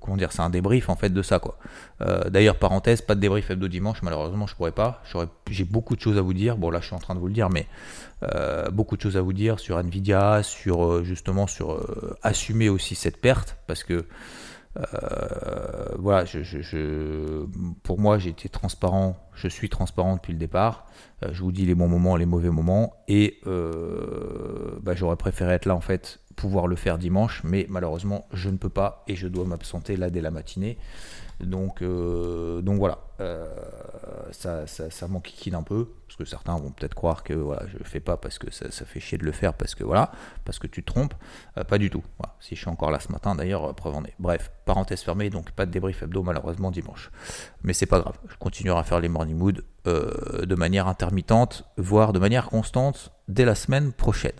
comment 0.00 0.16
dire, 0.16 0.32
c'est 0.32 0.42
un 0.42 0.50
débrief 0.50 0.90
en 0.90 0.96
fait 0.96 1.08
de 1.08 1.22
ça 1.22 1.38
quoi. 1.38 1.58
Euh, 2.02 2.28
d'ailleurs 2.28 2.56
parenthèse, 2.56 3.00
pas 3.00 3.14
de 3.14 3.20
débrief 3.20 3.50
hebdo 3.50 3.68
dimanche, 3.68 4.02
malheureusement 4.02 4.46
je 4.46 4.54
pourrais 4.54 4.72
pas. 4.72 5.02
J'ai 5.50 5.64
beaucoup 5.64 5.96
de 5.96 6.00
choses 6.00 6.18
à 6.18 6.20
vous 6.20 6.34
dire. 6.34 6.56
Bon 6.56 6.70
là 6.70 6.80
je 6.80 6.86
suis 6.86 6.94
en 6.94 6.98
train 6.98 7.14
de 7.14 7.20
vous 7.20 7.28
le 7.28 7.32
dire, 7.32 7.48
mais 7.48 7.66
euh, 8.22 8.70
beaucoup 8.70 8.96
de 8.96 9.02
choses 9.02 9.16
à 9.16 9.22
vous 9.22 9.32
dire 9.32 9.60
sur 9.60 9.78
Nvidia, 9.78 10.42
sur 10.42 11.04
justement 11.04 11.46
sur 11.46 11.80
assumer 12.22 12.68
aussi 12.68 12.94
cette 12.94 13.20
perte 13.20 13.56
parce 13.66 13.82
que 13.82 14.04
voilà, 15.98 16.26
je, 16.26 17.46
pour 17.82 17.98
moi 17.98 18.18
j'ai 18.18 18.30
été 18.30 18.50
transparent, 18.50 19.16
je 19.34 19.48
suis 19.48 19.70
transparent 19.70 20.16
depuis 20.16 20.34
le 20.34 20.38
départ. 20.38 20.86
Je 21.32 21.42
vous 21.42 21.50
dis 21.50 21.64
les 21.64 21.74
bons 21.74 21.88
moments, 21.88 22.14
les 22.16 22.26
mauvais 22.26 22.50
moments. 22.50 22.92
Et 23.08 23.40
bah, 23.46 24.94
j'aurais 24.94 25.16
préféré 25.16 25.54
être 25.54 25.64
là 25.64 25.74
en 25.74 25.80
fait, 25.80 26.20
pouvoir 26.36 26.66
le 26.66 26.76
faire 26.76 26.98
dimanche, 26.98 27.42
mais 27.44 27.66
malheureusement 27.68 28.26
je 28.32 28.50
ne 28.50 28.56
peux 28.56 28.68
pas 28.68 29.04
et 29.08 29.16
je 29.16 29.26
dois 29.26 29.44
m'absenter 29.44 29.96
là 29.96 30.10
dès 30.10 30.20
la 30.20 30.30
matinée. 30.30 30.78
Donc, 31.40 31.82
euh, 31.82 32.62
donc 32.62 32.78
voilà, 32.78 32.98
euh, 33.20 33.46
ça, 34.30 34.66
ça, 34.66 34.90
ça 34.90 35.06
m'enquiquine 35.06 35.54
un 35.54 35.62
peu, 35.62 35.88
parce 36.06 36.16
que 36.16 36.24
certains 36.24 36.56
vont 36.56 36.70
peut-être 36.70 36.94
croire 36.94 37.22
que 37.22 37.34
voilà, 37.34 37.66
je 37.66 37.76
le 37.76 37.84
fais 37.84 38.00
pas 38.00 38.16
parce 38.16 38.38
que 38.38 38.50
ça, 38.50 38.70
ça, 38.70 38.86
fait 38.86 39.00
chier 39.00 39.18
de 39.18 39.24
le 39.24 39.32
faire, 39.32 39.52
parce 39.52 39.74
que 39.74 39.84
voilà, 39.84 40.12
parce 40.46 40.58
que 40.58 40.66
tu 40.66 40.82
te 40.82 40.90
trompes. 40.90 41.14
Euh, 41.58 41.64
pas 41.64 41.76
du 41.76 41.90
tout. 41.90 42.02
Voilà. 42.18 42.34
Si 42.40 42.54
je 42.54 42.60
suis 42.60 42.70
encore 42.70 42.90
là 42.90 43.00
ce 43.00 43.12
matin, 43.12 43.34
d'ailleurs, 43.34 43.74
preuve 43.74 43.96
en 43.96 44.04
est. 44.04 44.14
Bref, 44.18 44.50
parenthèse 44.64 45.02
fermée, 45.02 45.28
donc 45.28 45.50
pas 45.50 45.66
de 45.66 45.70
débrief 45.70 46.02
hebdo 46.02 46.22
malheureusement 46.22 46.70
dimanche. 46.70 47.10
Mais 47.62 47.74
c'est 47.74 47.86
pas 47.86 48.00
grave, 48.00 48.18
je 48.28 48.36
continuerai 48.36 48.78
à 48.78 48.84
faire 48.84 49.00
les 49.00 49.08
morning 49.08 49.36
mood 49.36 49.62
de 49.84 50.54
manière 50.56 50.88
intermittente, 50.88 51.64
voire 51.76 52.12
de 52.12 52.18
manière 52.18 52.48
constante 52.48 53.12
dès 53.28 53.44
la 53.44 53.54
semaine 53.54 53.92
prochaine. 53.92 54.34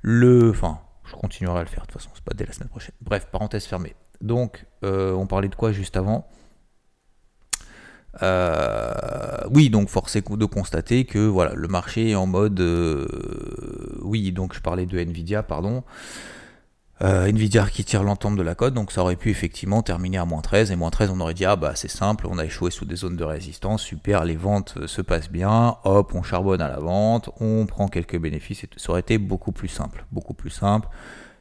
Le, 0.00 0.50
enfin, 0.50 0.78
je 1.06 1.14
continuerai 1.14 1.60
à 1.60 1.62
le 1.62 1.68
faire 1.68 1.82
de 1.82 1.92
toute 1.92 2.00
façon, 2.00 2.10
c'est 2.14 2.24
pas 2.24 2.34
dès 2.34 2.46
la 2.46 2.52
semaine 2.52 2.68
prochaine. 2.68 2.94
Bref, 3.00 3.28
parenthèse 3.30 3.64
fermée. 3.64 3.94
Donc, 4.20 4.66
euh, 4.84 5.12
on 5.12 5.26
parlait 5.26 5.48
de 5.48 5.54
quoi 5.54 5.72
juste 5.72 5.96
avant? 5.96 6.26
Euh, 8.22 9.44
oui, 9.50 9.68
donc 9.68 9.88
force 9.88 10.16
est 10.16 10.26
de 10.26 10.44
constater 10.46 11.04
que 11.04 11.18
voilà, 11.18 11.52
le 11.54 11.68
marché 11.68 12.10
est 12.10 12.14
en 12.14 12.26
mode. 12.26 12.60
Euh, 12.60 13.98
oui, 14.02 14.32
donc 14.32 14.54
je 14.54 14.60
parlais 14.60 14.86
de 14.86 14.98
Nvidia, 14.98 15.42
pardon. 15.42 15.84
Nvidia 17.00 17.66
qui 17.66 17.84
tire 17.84 18.02
l'entente 18.02 18.36
de 18.36 18.42
la 18.42 18.54
cote, 18.54 18.72
donc 18.72 18.90
ça 18.90 19.02
aurait 19.02 19.16
pu 19.16 19.30
effectivement 19.30 19.82
terminer 19.82 20.18
à 20.18 20.24
moins 20.24 20.40
13. 20.40 20.70
Et 20.70 20.76
moins 20.76 20.90
13, 20.90 21.10
on 21.10 21.20
aurait 21.20 21.34
dit 21.34 21.44
Ah 21.44 21.56
bah 21.56 21.72
c'est 21.74 21.90
simple, 21.90 22.26
on 22.26 22.38
a 22.38 22.44
échoué 22.44 22.70
sous 22.70 22.86
des 22.86 22.96
zones 22.96 23.16
de 23.16 23.24
résistance, 23.24 23.82
super, 23.82 24.24
les 24.24 24.36
ventes 24.36 24.86
se 24.86 25.02
passent 25.02 25.30
bien, 25.30 25.76
hop, 25.84 26.14
on 26.14 26.22
charbonne 26.22 26.60
à 26.60 26.68
la 26.68 26.78
vente, 26.78 27.30
on 27.40 27.66
prend 27.66 27.88
quelques 27.88 28.18
bénéfices. 28.18 28.64
Et 28.64 28.68
ça 28.76 28.90
aurait 28.90 29.00
été 29.00 29.18
beaucoup 29.18 29.52
plus 29.52 29.68
simple, 29.68 30.06
beaucoup 30.10 30.34
plus 30.34 30.50
simple 30.50 30.88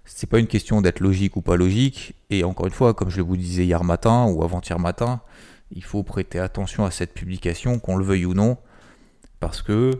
c'est 0.06 0.30
pas 0.30 0.40
une 0.40 0.48
question 0.48 0.82
d'être 0.82 1.00
logique 1.00 1.36
ou 1.36 1.42
pas 1.42 1.56
logique. 1.56 2.14
Et 2.30 2.44
encore 2.44 2.68
une 2.68 2.72
fois, 2.74 2.94
comme 2.94 3.10
je 3.10 3.22
vous 3.22 3.38
disais 3.38 3.66
hier 3.66 3.84
matin 3.84 4.26
ou 4.26 4.44
avant-hier 4.44 4.80
matin, 4.80 5.22
il 5.72 5.84
faut 5.84 6.04
prêter 6.04 6.40
attention 6.40 6.86
à 6.86 6.92
cette 6.92 7.14
publication, 7.14 7.80
qu'on 7.80 7.98
le 7.98 8.06
veuille 8.06 8.26
ou 8.26 8.34
non, 8.34 8.58
parce 9.40 9.62
que 9.62 9.92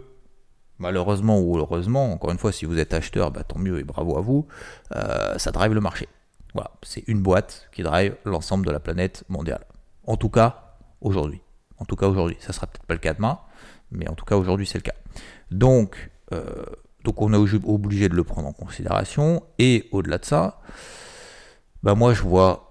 malheureusement 0.78 1.40
ou 1.40 1.56
heureusement, 1.58 2.12
encore 2.12 2.30
une 2.30 2.38
fois, 2.38 2.52
si 2.52 2.64
vous 2.64 2.78
êtes 2.78 2.94
acheteur, 2.94 3.30
bah, 3.30 3.44
tant 3.44 3.58
mieux 3.58 3.78
et 3.78 3.84
bravo 3.84 4.16
à 4.18 4.20
vous, 4.20 4.46
euh, 4.94 5.38
ça 5.38 5.50
drive 5.50 5.72
le 5.72 5.80
marché. 5.80 6.08
Voilà, 6.54 6.70
c'est 6.82 7.04
une 7.06 7.20
boîte 7.20 7.68
qui 7.72 7.82
drive 7.82 8.16
l'ensemble 8.24 8.66
de 8.66 8.70
la 8.72 8.80
planète 8.80 9.24
mondiale. 9.28 9.64
En 10.06 10.16
tout 10.16 10.30
cas, 10.30 10.76
aujourd'hui. 11.00 11.40
En 11.78 11.84
tout 11.84 11.96
cas, 11.96 12.06
aujourd'hui. 12.06 12.36
Ça 12.40 12.52
sera 12.52 12.66
peut-être 12.66 12.86
pas 12.86 12.94
le 12.94 13.00
cas 13.00 13.14
demain, 13.14 13.38
mais 13.90 14.08
en 14.08 14.14
tout 14.14 14.24
cas, 14.24 14.36
aujourd'hui, 14.36 14.66
c'est 14.66 14.78
le 14.78 14.82
cas. 14.82 14.94
Donc, 15.50 16.10
euh, 16.32 16.64
donc 17.04 17.22
on 17.22 17.32
est 17.32 17.58
obligé 17.64 18.08
de 18.08 18.14
le 18.14 18.24
prendre 18.24 18.48
en 18.48 18.52
considération. 18.52 19.44
Et 19.58 19.88
au-delà 19.92 20.18
de 20.18 20.24
ça, 20.24 20.60
bah 21.84 21.94
moi 21.94 22.14
je 22.14 22.22
vois, 22.22 22.65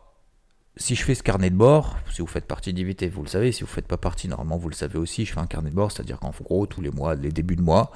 si 0.77 0.95
je 0.95 1.03
fais 1.03 1.15
ce 1.15 1.23
carnet 1.23 1.49
de 1.49 1.55
bord, 1.55 1.97
si 2.11 2.21
vous 2.21 2.27
faites 2.27 2.45
partie 2.45 2.73
d'IVT, 2.73 3.09
vous 3.09 3.23
le 3.23 3.29
savez, 3.29 3.51
si 3.51 3.61
vous 3.61 3.69
ne 3.69 3.73
faites 3.73 3.87
pas 3.87 3.97
partie, 3.97 4.27
normalement 4.27 4.57
vous 4.57 4.69
le 4.69 4.75
savez 4.75 4.97
aussi, 4.97 5.25
je 5.25 5.33
fais 5.33 5.39
un 5.39 5.47
carnet 5.47 5.69
de 5.69 5.75
bord, 5.75 5.91
c'est-à-dire 5.91 6.19
qu'en 6.19 6.33
gros, 6.41 6.65
tous 6.65 6.81
les 6.81 6.91
mois, 6.91 7.15
les 7.15 7.31
débuts 7.31 7.55
de 7.55 7.61
mois, 7.61 7.91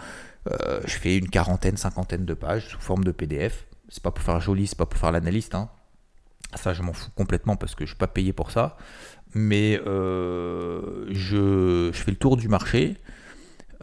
euh, 0.49 0.79
je 0.85 0.97
fais 0.97 1.17
une 1.17 1.29
quarantaine, 1.29 1.77
cinquantaine 1.77 2.25
de 2.25 2.33
pages 2.33 2.69
sous 2.69 2.79
forme 2.79 3.03
de 3.03 3.11
PDF. 3.11 3.65
C'est 3.89 4.03
pas 4.03 4.11
pour 4.11 4.23
faire 4.23 4.39
joli, 4.39 4.67
c'est 4.67 4.77
pas 4.77 4.85
pour 4.85 4.99
faire 4.99 5.11
l'analyste. 5.11 5.55
Hein. 5.55 5.69
Ça, 6.55 6.73
je 6.73 6.81
m'en 6.81 6.93
fous 6.93 7.09
complètement 7.15 7.55
parce 7.55 7.75
que 7.75 7.85
je 7.85 7.91
ne 7.91 7.95
suis 7.95 7.97
pas 7.97 8.07
payé 8.07 8.33
pour 8.33 8.51
ça. 8.51 8.77
Mais 9.33 9.79
euh, 9.85 11.05
je, 11.11 11.91
fais 11.93 12.11
le 12.11 12.17
tour 12.17 12.37
du 12.37 12.47
marché 12.47 12.97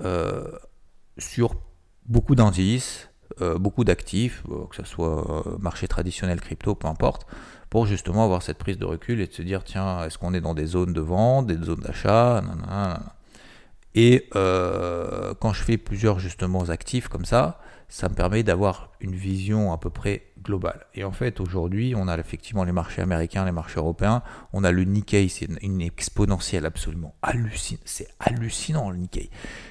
euh, 0.01 0.51
sur 1.19 1.55
beaucoup 2.07 2.35
d'indices, 2.35 3.11
beaucoup 3.59 3.85
d'actifs, 3.85 4.43
euh, 4.51 4.67
que 4.71 4.77
ce 4.77 4.85
soit 4.85 5.47
euh, 5.47 5.59
marché 5.59 5.89
traditionnel, 5.89 6.41
crypto, 6.41 6.75
peu 6.75 6.89
importe, 6.89 7.27
pour 7.71 7.87
justement 7.87 8.25
avoir 8.25 8.43
cette 8.43 8.59
prise 8.59 8.79
de 8.79 8.85
recul 8.85 9.21
et 9.21 9.27
de 9.27 9.33
se 9.33 9.43
dire 9.43 9.65
tiens, 9.65 10.05
est-ce 10.05 10.19
qu'on 10.19 10.35
est 10.35 10.41
dans 10.41 10.55
des 10.55 10.67
zones 10.67 10.93
de 10.93 11.01
vente, 11.01 11.47
des 11.47 11.63
zones 11.63 11.81
d'achat 11.81 12.43
Et 13.95 14.29
quand 14.33 15.53
je 15.53 15.63
fais 15.63 15.77
plusieurs 15.77 16.19
justement 16.19 16.65
actifs 16.71 17.09
comme 17.09 17.25
ça, 17.25 17.61
ça 17.89 18.09
me 18.09 18.15
permet 18.15 18.43
d'avoir 18.43 18.91
une 19.01 19.15
vision 19.15 19.73
à 19.73 19.79
peu 19.79 19.91
près 19.91 20.27
globale. 20.43 20.87
Et 20.95 21.05
en 21.05 21.13
fait, 21.13 21.41
aujourd'hui, 21.41 21.95
on 21.97 22.09
a 22.09 22.19
effectivement 22.19 22.65
les 22.65 22.73
marchés 22.73 23.03
américains, 23.03 23.45
les 23.45 23.53
marchés 23.53 23.79
européens, 23.79 24.23
on 24.53 24.65
a 24.65 24.73
le 24.73 24.85
Nikkei, 24.85 25.29
c'est 25.29 25.49
une 25.63 25.81
exponentielle 25.81 26.67
absolument 26.67 27.15
hallucinante. 27.23 27.83
C'est 27.85 28.09
hallucinant 28.19 28.91
le 28.91 28.97
Nikkei. 28.97 29.31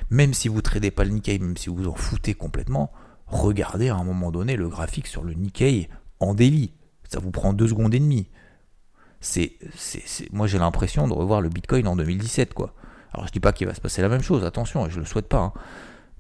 Même 0.10 0.34
si 0.34 0.48
vous 0.48 0.58
ne 0.58 0.62
tradez 0.62 0.92
pas 0.92 1.04
le 1.04 1.12
Nikkei, 1.12 1.40
même 1.40 1.58
si 1.58 1.70
vous 1.70 1.76
vous 1.76 1.88
en 1.88 1.96
foutez 1.96 2.34
complètement, 2.34 2.92
regardez 3.36 3.90
à 3.90 3.96
un 3.96 4.04
moment 4.04 4.32
donné 4.32 4.56
le 4.56 4.68
graphique 4.68 5.08
sur 5.08 5.24
le 5.24 5.34
Nikkei 5.34 5.90
en 6.20 6.34
délit. 6.34 6.74
Ça 7.10 7.20
vous 7.20 7.32
prend 7.32 7.54
deux 7.54 7.68
secondes 7.68 7.94
et 7.94 8.00
demie. 8.00 8.28
C'est, 9.22 9.54
moi 10.32 10.48
j'ai 10.48 10.60
l'impression 10.60 11.08
de 11.08 11.14
revoir 11.14 11.42
le 11.42 11.50
Bitcoin 11.50 11.88
en 11.88 11.96
2017 11.96 12.54
quoi. 12.54 12.74
Alors 13.14 13.28
je 13.28 13.32
dis 13.32 13.40
pas 13.40 13.54
qu'il 13.54 13.66
va 13.66 13.74
se 13.74 13.82
passer 13.82 14.02
la 14.02 14.10
même 14.10 14.22
chose, 14.22 14.44
attention, 14.44 14.88
je 14.90 15.00
le 15.00 15.06
souhaite 15.06 15.28
pas. 15.28 15.40
Hein. 15.40 15.54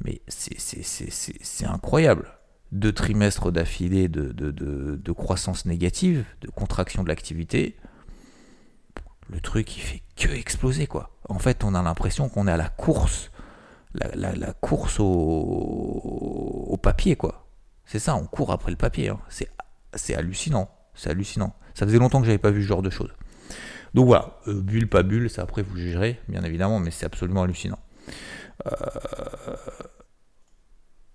Mais 0.03 0.22
c'est 0.27 1.65
incroyable. 1.65 2.27
Deux 2.72 2.91
trimestres 2.91 3.51
d'affilée 3.51 4.07
de, 4.10 4.31
de, 4.31 5.12
croissance 5.12 5.65
négative, 5.65 6.25
de 6.41 6.50
contraction 6.50 7.03
de 7.03 7.07
l'activité. 7.07 7.77
Le 9.29 9.39
truc, 9.39 9.77
il 9.77 9.81
fait 9.81 10.01
que 10.15 10.27
exploser, 10.27 10.88
quoi. 10.88 11.12
En 11.29 11.39
fait, 11.39 11.63
on 11.63 11.74
a 11.74 11.81
l'impression 11.81 12.29
qu'on 12.29 12.48
est 12.48 12.51
à 12.51 12.57
la 12.57 12.69
course, 12.69 13.31
la, 13.99 14.53
course 14.53 14.97
au, 14.99 16.77
papier, 16.81 17.15
quoi. 17.15 17.47
C'est 17.85 17.99
ça, 17.99 18.15
on 18.15 18.25
court 18.25 18.51
après 18.51 18.71
le 18.71 18.77
papier. 18.77 19.09
Hein. 19.09 19.19
C'est 19.93 20.15
hallucinant. 20.15 20.69
C'est 20.93 21.09
hallucinant. 21.09 21.55
Ça 21.73 21.85
faisait 21.85 21.99
longtemps 21.99 22.19
que 22.19 22.25
j'avais 22.25 22.37
pas 22.37 22.51
vu 22.51 22.61
ce 22.63 22.67
genre 22.67 22.81
de 22.81 22.89
choses. 22.89 23.11
Donc 23.95 24.07
voilà, 24.07 24.37
euh, 24.47 24.61
bulle, 24.61 24.89
pas 24.89 25.03
bulle, 25.03 25.29
ça 25.29 25.43
après 25.43 25.61
vous 25.61 25.77
jugerez, 25.77 26.19
bien 26.27 26.43
évidemment, 26.43 26.79
mais 26.79 26.91
c'est 26.91 27.05
absolument 27.05 27.43
hallucinant. 27.43 27.79
Euh, 28.67 29.55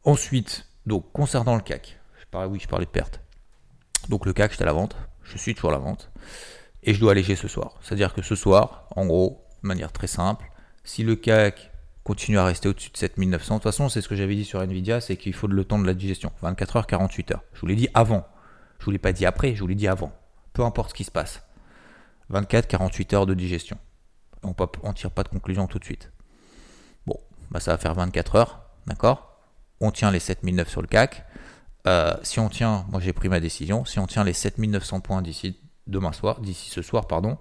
ensuite, 0.04 0.66
donc 0.86 1.12
concernant 1.12 1.56
le 1.56 1.60
CAC, 1.60 2.00
je 2.18 2.24
parlais, 2.30 2.48
oui, 2.48 2.58
je 2.58 2.66
parlais 2.68 2.86
de 2.86 2.90
perte. 2.90 3.20
Donc 4.08 4.24
le 4.24 4.32
CAC, 4.32 4.52
j'étais 4.52 4.62
à 4.62 4.66
la 4.66 4.72
vente, 4.72 4.96
je 5.22 5.36
suis 5.36 5.54
toujours 5.54 5.70
à 5.70 5.74
la 5.74 5.78
vente, 5.78 6.10
et 6.82 6.94
je 6.94 7.00
dois 7.00 7.12
alléger 7.12 7.36
ce 7.36 7.48
soir. 7.48 7.78
C'est-à-dire 7.82 8.14
que 8.14 8.22
ce 8.22 8.34
soir, 8.34 8.86
en 8.96 9.04
gros, 9.04 9.46
de 9.62 9.68
manière 9.68 9.92
très 9.92 10.06
simple, 10.06 10.50
si 10.82 11.02
le 11.02 11.16
CAC 11.16 11.70
continue 12.04 12.38
à 12.38 12.44
rester 12.44 12.68
au-dessus 12.68 12.90
de 12.90 12.96
7900, 12.96 13.54
de 13.54 13.58
toute 13.58 13.64
façon, 13.64 13.88
c'est 13.88 14.00
ce 14.00 14.08
que 14.08 14.16
j'avais 14.16 14.34
dit 14.34 14.44
sur 14.44 14.60
Nvidia, 14.62 15.00
c'est 15.00 15.16
qu'il 15.16 15.34
faut 15.34 15.46
le 15.46 15.64
temps 15.64 15.78
de 15.78 15.86
la 15.86 15.94
digestion, 15.94 16.32
24 16.42 16.76
heures, 16.76 16.86
48 16.86 17.32
heures. 17.32 17.44
Je 17.52 17.60
vous 17.60 17.66
l'ai 17.66 17.76
dit 17.76 17.88
avant, 17.94 18.26
je 18.78 18.84
vous 18.84 18.90
l'ai 18.90 18.98
pas 18.98 19.12
dit 19.12 19.26
après, 19.26 19.54
je 19.54 19.60
vous 19.60 19.66
l'ai 19.66 19.74
dit 19.74 19.88
avant. 19.88 20.12
Peu 20.52 20.64
importe 20.64 20.90
ce 20.90 20.94
qui 20.94 21.04
se 21.04 21.10
passe. 21.10 21.42
24, 22.30 22.66
48 22.68 23.14
heures 23.14 23.26
de 23.26 23.34
digestion. 23.34 23.78
On 24.42 24.48
ne 24.48 24.92
tire 24.92 25.10
pas 25.10 25.22
de 25.22 25.28
conclusion 25.28 25.66
tout 25.66 25.78
de 25.78 25.84
suite. 25.84 26.10
Bah, 27.50 27.60
ça 27.60 27.72
va 27.72 27.78
faire 27.78 27.94
24 27.94 28.36
heures, 28.36 28.60
d'accord? 28.86 29.40
On 29.80 29.90
tient 29.90 30.10
les 30.10 30.20
7009 30.20 30.68
sur 30.68 30.82
le 30.82 30.86
CAC. 30.86 31.24
Euh, 31.86 32.14
si 32.22 32.38
on 32.38 32.48
tient, 32.48 32.84
moi 32.90 33.00
j'ai 33.00 33.12
pris 33.12 33.28
ma 33.28 33.40
décision, 33.40 33.84
si 33.84 33.98
on 33.98 34.06
tient 34.06 34.22
les 34.22 34.34
7900 34.34 35.00
points 35.00 35.22
d'ici 35.22 35.58
demain 35.86 36.12
soir, 36.12 36.40
d'ici 36.40 36.70
ce 36.70 36.82
soir, 36.82 37.06
pardon, 37.06 37.38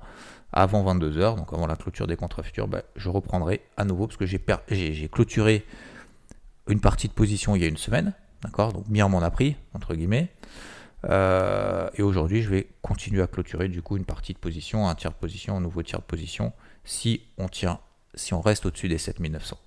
avant 0.51 0.83
22h, 0.83 1.35
donc 1.35 1.53
avant 1.53 1.67
la 1.67 1.75
clôture 1.75 2.07
des 2.07 2.15
contrats 2.15 2.43
futurs, 2.43 2.67
bah, 2.67 2.83
je 2.95 3.09
reprendrai 3.09 3.61
à 3.77 3.85
nouveau 3.85 4.07
parce 4.07 4.17
que 4.17 4.25
j'ai, 4.25 4.39
clôturé 5.09 5.65
une 6.67 6.79
partie 6.79 7.07
de 7.07 7.13
position 7.13 7.55
il 7.55 7.61
y 7.61 7.65
a 7.65 7.67
une 7.67 7.77
semaine, 7.77 8.13
d'accord 8.43 8.73
Donc 8.73 8.87
bien 8.87 9.07
m'en 9.07 9.21
a 9.21 9.31
pris, 9.31 9.55
entre 9.73 9.95
guillemets. 9.95 10.29
Euh, 11.05 11.89
et 11.95 12.01
aujourd'hui, 12.01 12.41
je 12.41 12.49
vais 12.49 12.67
continuer 12.81 13.21
à 13.21 13.27
clôturer 13.27 13.69
du 13.69 13.81
coup 13.81 13.95
une 13.95 14.05
partie 14.05 14.33
de 14.33 14.39
position, 14.39 14.89
un 14.89 14.95
tiers 14.95 15.11
de 15.11 15.17
position, 15.17 15.57
un 15.57 15.61
nouveau 15.61 15.83
tiers 15.83 15.99
de 15.99 16.05
position, 16.05 16.51
si 16.83 17.21
on 17.37 17.47
tient, 17.47 17.79
si 18.15 18.33
on 18.33 18.41
reste 18.41 18.65
au-dessus 18.65 18.89
des 18.89 18.97
7900. 18.97 19.57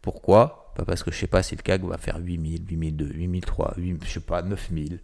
Pourquoi? 0.00 0.72
Pas 0.76 0.84
Parce 0.84 1.02
que 1.02 1.10
je 1.10 1.18
sais 1.18 1.26
pas 1.26 1.42
si 1.42 1.56
le 1.56 1.62
CAC 1.62 1.82
va 1.82 1.98
faire 1.98 2.18
8000, 2.18 2.66
8002, 2.68 3.06
8003, 3.06 3.74
8, 3.76 4.04
je 4.04 4.10
sais 4.10 4.20
pas, 4.20 4.42
9000, 4.42 5.00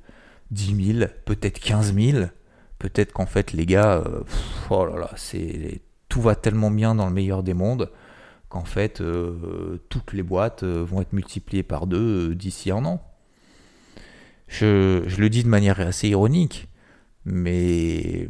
10 0.50 0.94
000, 0.94 1.10
peut-être 1.24 1.60
15 1.60 1.94
000. 1.94 2.26
Peut-être 2.80 3.12
qu'en 3.12 3.26
fait, 3.26 3.52
les 3.52 3.66
gars, 3.66 3.98
euh, 3.98 4.22
oh 4.70 4.88
tout 6.08 6.22
va 6.22 6.34
tellement 6.34 6.70
bien 6.70 6.94
dans 6.94 7.06
le 7.06 7.12
meilleur 7.12 7.42
des 7.42 7.52
mondes 7.52 7.92
qu'en 8.48 8.64
fait, 8.64 9.02
euh, 9.02 9.78
toutes 9.90 10.14
les 10.14 10.22
boîtes 10.22 10.62
euh, 10.62 10.82
vont 10.82 11.02
être 11.02 11.12
multipliées 11.12 11.62
par 11.62 11.86
deux 11.86 12.34
d'ici 12.34 12.70
un 12.70 12.84
an. 12.86 13.06
Je, 14.48 15.04
je, 15.06 15.20
le 15.20 15.28
dis 15.28 15.44
de 15.44 15.48
manière 15.48 15.78
assez 15.78 16.08
ironique, 16.08 16.68
mais 17.26 18.28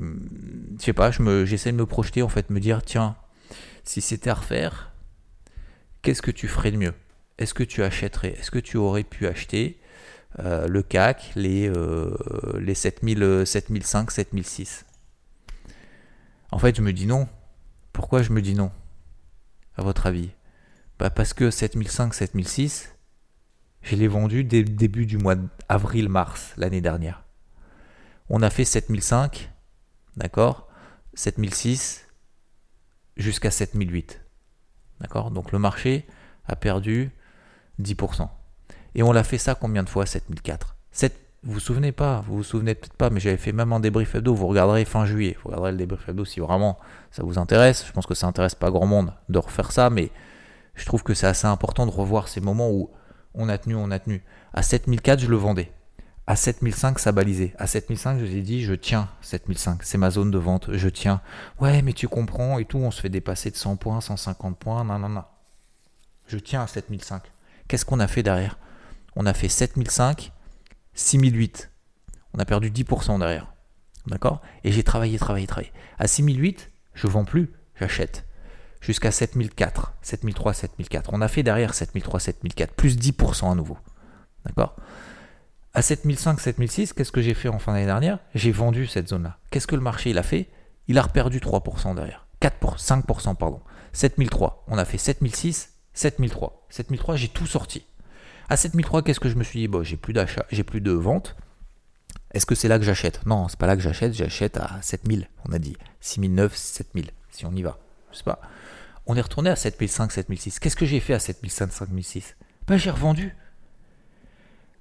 je 0.79 0.85
sais 0.85 0.93
pas, 0.93 1.13
j'essaie 1.45 1.71
de 1.71 1.77
me 1.77 1.87
projeter 1.87 2.23
en 2.23 2.29
fait, 2.29 2.51
me 2.51 2.59
dire 2.59 2.83
tiens, 2.83 3.15
si 3.85 4.01
c'était 4.01 4.31
à 4.31 4.35
refaire, 4.35 4.93
qu'est-ce 6.03 6.23
que 6.23 6.33
tu 6.33 6.49
ferais 6.49 6.73
de 6.73 6.77
mieux? 6.77 6.95
Est-ce 7.39 7.55
que 7.55 7.63
tu 7.63 7.85
achèterais? 7.85 8.35
Est-ce 8.39 8.51
que 8.51 8.59
tu 8.59 8.77
aurais 8.77 9.05
pu 9.05 9.29
acheter? 9.29 9.80
Euh, 10.39 10.69
le 10.69 10.83
CAC, 10.83 11.33
les, 11.35 11.69
euh, 11.69 12.17
les 12.59 12.75
7000, 12.75 13.43
7005, 13.45 14.11
7006 14.11 14.87
En 16.53 16.59
fait, 16.59 16.77
je 16.77 16.83
me 16.83 16.93
dis 16.93 17.07
non. 17.07 17.29
Pourquoi 17.93 18.23
je 18.23 18.33
me 18.33 18.41
dis 18.41 18.55
non 18.55 18.71
À 19.77 19.83
votre 19.83 20.07
avis? 20.07 20.31
Bah 20.99 21.11
Parce 21.11 21.33
que 21.35 21.51
7005, 21.51 22.15
7006, 22.15 22.95
je 23.83 23.97
l'ai 23.97 24.09
vendu 24.09 24.45
dès 24.45 24.63
le 24.63 24.69
début 24.69 25.07
du 25.07 25.19
mois 25.19 25.35
d'avril-mars 25.35 26.55
l'année 26.57 26.81
dernière. 26.81 27.25
On 28.29 28.43
a 28.43 28.51
fait 28.51 28.65
7005, 28.65 29.51
d'accord? 30.17 30.69
7006, 31.15 32.07
jusqu'à 33.17 33.51
7008. 33.51 34.21
D'accord? 35.01 35.31
Donc 35.31 35.51
le 35.53 35.59
marché 35.59 36.07
a 36.47 36.55
perdu 36.55 37.11
10%. 37.81 38.29
Et 38.95 39.03
on 39.03 39.13
l'a 39.13 39.25
fait 39.25 39.39
ça 39.39 39.55
combien 39.55 39.83
de 39.83 39.89
fois 39.89 40.07
7004 40.07 40.77
7, 40.93 41.15
Vous 41.43 41.53
vous 41.53 41.61
souvenez 41.61 41.93
pas, 41.93 42.23
vous 42.27 42.37
vous 42.37 42.43
souvenez 42.43 42.75
peut-être 42.75 42.97
pas, 42.97 43.11
mais 43.11 43.21
j'avais 43.21 43.37
fait 43.37 43.53
même 43.53 43.73
un 43.73 43.81
débrief 43.81 44.15
hebdo, 44.15 44.35
vous 44.35 44.47
regarderez 44.47 44.85
fin 44.85 45.05
juillet, 45.05 45.37
vous 45.43 45.49
regarderez 45.49 45.73
le 45.73 45.79
débrief 45.79 46.09
hebdo 46.09 46.25
si 46.25 46.41
vraiment 46.41 46.79
ça 47.11 47.23
vous 47.23 47.39
intéresse. 47.39 47.85
Je 47.87 47.93
pense 47.93 48.07
que 48.07 48.15
ça 48.15 48.27
intéresse 48.27 48.55
pas 48.55 48.71
grand 48.71 48.87
monde 48.87 49.13
de 49.29 49.39
refaire 49.39 49.73
ça, 49.73 49.91
mais 49.91 50.11
je 50.75 50.85
trouve 50.85 51.03
que 51.03 51.15
c'est 51.15 51.27
assez 51.27 51.47
important 51.47 51.87
de 51.87 51.91
revoir 51.91 52.29
ces 52.29 52.41
moments 52.41 52.71
où 52.71 52.91
on 53.35 53.49
a 53.49 53.59
tenu, 53.59 53.75
on 53.77 53.91
a 53.91 53.99
tenu. 53.99 54.23
À 54.53 54.63
7004, 54.63 55.21
je 55.21 55.29
le 55.29 55.37
vendais. 55.37 55.71
À 56.27 56.37
7005, 56.37 56.99
ça 56.99 57.13
balisait. 57.13 57.55
À 57.59 57.67
7005, 57.67 58.19
je 58.19 58.25
vous 58.25 58.37
ai 58.37 58.43
dit, 58.43 58.63
je 58.63 58.75
tiens 58.75 59.09
7005. 59.21 59.83
C'est 59.83 59.99
ma 59.99 60.11
zone 60.11 60.31
de 60.31 60.39
vente, 60.39 60.71
je 60.73 60.89
tiens. 60.89 61.21
Ouais, 61.61 61.83
mais 61.83 61.93
tu 61.93 62.09
comprends 62.09 62.59
et 62.59 62.65
tout, 62.65 62.79
on 62.79 62.91
se 62.91 63.01
fait 63.01 63.09
dépasser 63.09 63.51
de 63.51 63.57
100 63.57 63.77
points, 63.77 64.01
150 64.01 64.57
points, 64.59 64.85
non, 64.85 64.99
non, 64.99 65.09
non. 65.09 65.25
Je 66.27 66.39
tiens 66.39 66.63
à 66.63 66.67
7005. 66.67 67.23
Qu'est-ce 67.67 67.85
qu'on 67.85 68.01
a 68.01 68.07
fait 68.07 68.23
derrière? 68.23 68.59
On 69.23 69.27
a 69.27 69.35
fait 69.35 69.51
7005, 69.51 70.33
6008. 70.95 71.71
On 72.33 72.39
a 72.39 72.47
perdu 72.47 72.71
10% 72.71 73.19
derrière. 73.19 73.53
D'accord 74.07 74.41
Et 74.65 74.73
j'ai 74.73 74.83
travaillé, 74.83 75.19
travaillé, 75.19 75.47
travaillé. 75.47 75.71
À 75.99 76.07
6008, 76.07 76.71
je 76.95 77.07
vends 77.07 77.27
plus, 77.27 77.53
j'achète. 77.79 78.27
Jusqu'à 78.81 79.11
7004, 79.11 79.93
7003, 80.01 80.55
7004. 80.55 81.11
On 81.13 81.21
a 81.21 81.29
fait 81.29 81.43
derrière 81.43 81.75
7003, 81.75 82.19
7004, 82.19 82.73
plus 82.73 82.97
10% 82.97 83.53
à 83.53 83.55
nouveau. 83.55 83.77
D'accord 84.47 84.75
À 85.75 85.83
7005, 85.83 86.41
7006, 86.41 86.95
qu'est-ce 86.95 87.13
que 87.13 87.21
j'ai 87.21 87.35
fait 87.35 87.51
en 87.51 87.59
fin 87.59 87.75
d'année 87.75 87.85
dernière 87.85 88.21
J'ai 88.35 88.53
vendu 88.53 88.87
cette 88.87 89.09
zone-là. 89.09 89.37
Qu'est-ce 89.51 89.67
que 89.67 89.77
le 89.77 89.83
marché 89.83 90.09
il 90.09 90.17
a 90.17 90.23
fait 90.23 90.49
Il 90.89 90.97
a 90.97 91.03
reperdu 91.03 91.41
3% 91.41 91.95
derrière. 91.95 92.27
4% 92.41 93.03
5%, 93.05 93.37
pardon. 93.37 93.61
7003, 93.93 94.65
on 94.67 94.79
a 94.79 94.87
fait 94.87 94.97
7006, 94.97 95.75
7003. 95.93 96.67
7003, 96.71 97.17
j'ai 97.17 97.29
tout 97.29 97.47
sorti. 97.47 97.85
À 98.51 98.57
7003, 98.57 99.03
qu'est-ce 99.03 99.21
que 99.21 99.29
je 99.29 99.37
me 99.37 99.45
suis 99.45 99.69
dit? 99.69 99.79
J'ai 99.83 99.97
plus 99.97 100.13
de 100.81 100.91
vente. 100.91 101.37
Est-ce 102.33 102.47
que 102.47 102.57
c'est 102.57 102.67
là 102.67 102.81
que 102.81 102.85
j'achète? 102.85 103.25
Non, 103.25 103.47
c'est 103.47 103.57
pas 103.57 103.69
là 103.69 103.77
que 103.77 103.83
j'achète, 103.83 104.13
j'achète 104.13 104.57
à 104.57 104.83
7000, 104.83 105.29
on 105.49 105.53
a 105.53 105.61
dit. 105.61 105.77
6009, 106.01 106.57
7000, 106.57 107.11
si 107.31 107.47
on 107.47 107.53
y 107.53 107.63
va. 107.63 107.79
On 109.07 109.15
est 109.15 109.21
retourné 109.21 109.51
à 109.51 109.57
7005, 109.57 110.11
7006. 110.11 110.59
Qu'est-ce 110.59 110.75
que 110.75 110.85
j'ai 110.85 110.99
fait 110.99 111.15
à 111.15 111.21
7005, 111.21 111.73
7006 111.73 112.37
Ben, 112.67 112.77
j'ai 112.77 112.91
revendu. 112.91 113.37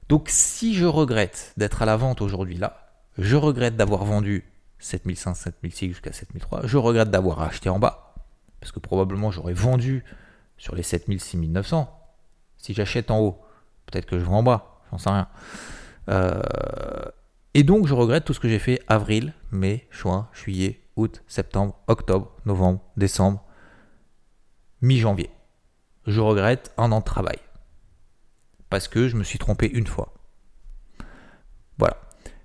Donc, 0.10 0.30
si 0.30 0.74
je 0.74 0.86
regrette 0.86 1.54
d'être 1.56 1.84
à 1.84 1.86
la 1.86 1.96
vente 1.96 2.24
aujourd'hui 2.24 2.58
là, 2.58 2.92
je 3.20 3.36
regrette 3.36 3.76
d'avoir 3.76 4.04
vendu 4.04 4.46
7005, 4.80 5.36
7006 5.36 5.90
jusqu'à 5.90 6.12
7003, 6.12 6.66
je 6.66 6.78
regrette 6.78 7.12
d'avoir 7.12 7.42
acheté 7.42 7.70
en 7.70 7.78
bas, 7.78 8.16
parce 8.62 8.72
que 8.72 8.80
probablement 8.80 9.30
j'aurais 9.30 9.54
vendu 9.54 10.04
sur 10.58 10.74
les 10.74 10.82
7000, 10.82 11.20
6900. 11.20 11.96
Si 12.58 12.74
j'achète 12.74 13.12
en 13.12 13.20
haut, 13.20 13.44
peut-être 13.90 14.06
que 14.06 14.20
je 14.20 14.24
vends 14.24 14.40
en 14.40 14.44
bas, 14.44 14.82
j'en 14.92 14.98
sais 14.98 15.10
rien. 15.10 15.28
Euh, 16.10 16.42
et 17.54 17.64
donc 17.64 17.88
je 17.88 17.94
regrette 17.94 18.26
tout 18.26 18.34
ce 18.34 18.40
que 18.40 18.50
j'ai 18.50 18.60
fait 18.60 18.82
avril, 18.88 19.34
mai, 19.52 19.88
juin, 19.92 20.30
juillet, 20.34 20.82
août, 20.96 21.24
septembre, 21.28 21.80
octobre, 21.88 22.32
novembre, 22.46 22.82
décembre, 22.98 23.44
mi-janvier. 24.82 25.30
Je 26.06 26.22
regrette 26.22 26.74
un 26.78 26.92
an 26.92 27.00
de 27.00 27.06
travail. 27.06 27.40
Parce 28.70 28.88
que 28.88 29.08
je 29.08 29.16
me 29.16 29.24
suis 29.24 29.40
trompé 29.40 29.68
une 29.68 29.88
fois. 29.88 30.14
Voilà. 31.78 31.98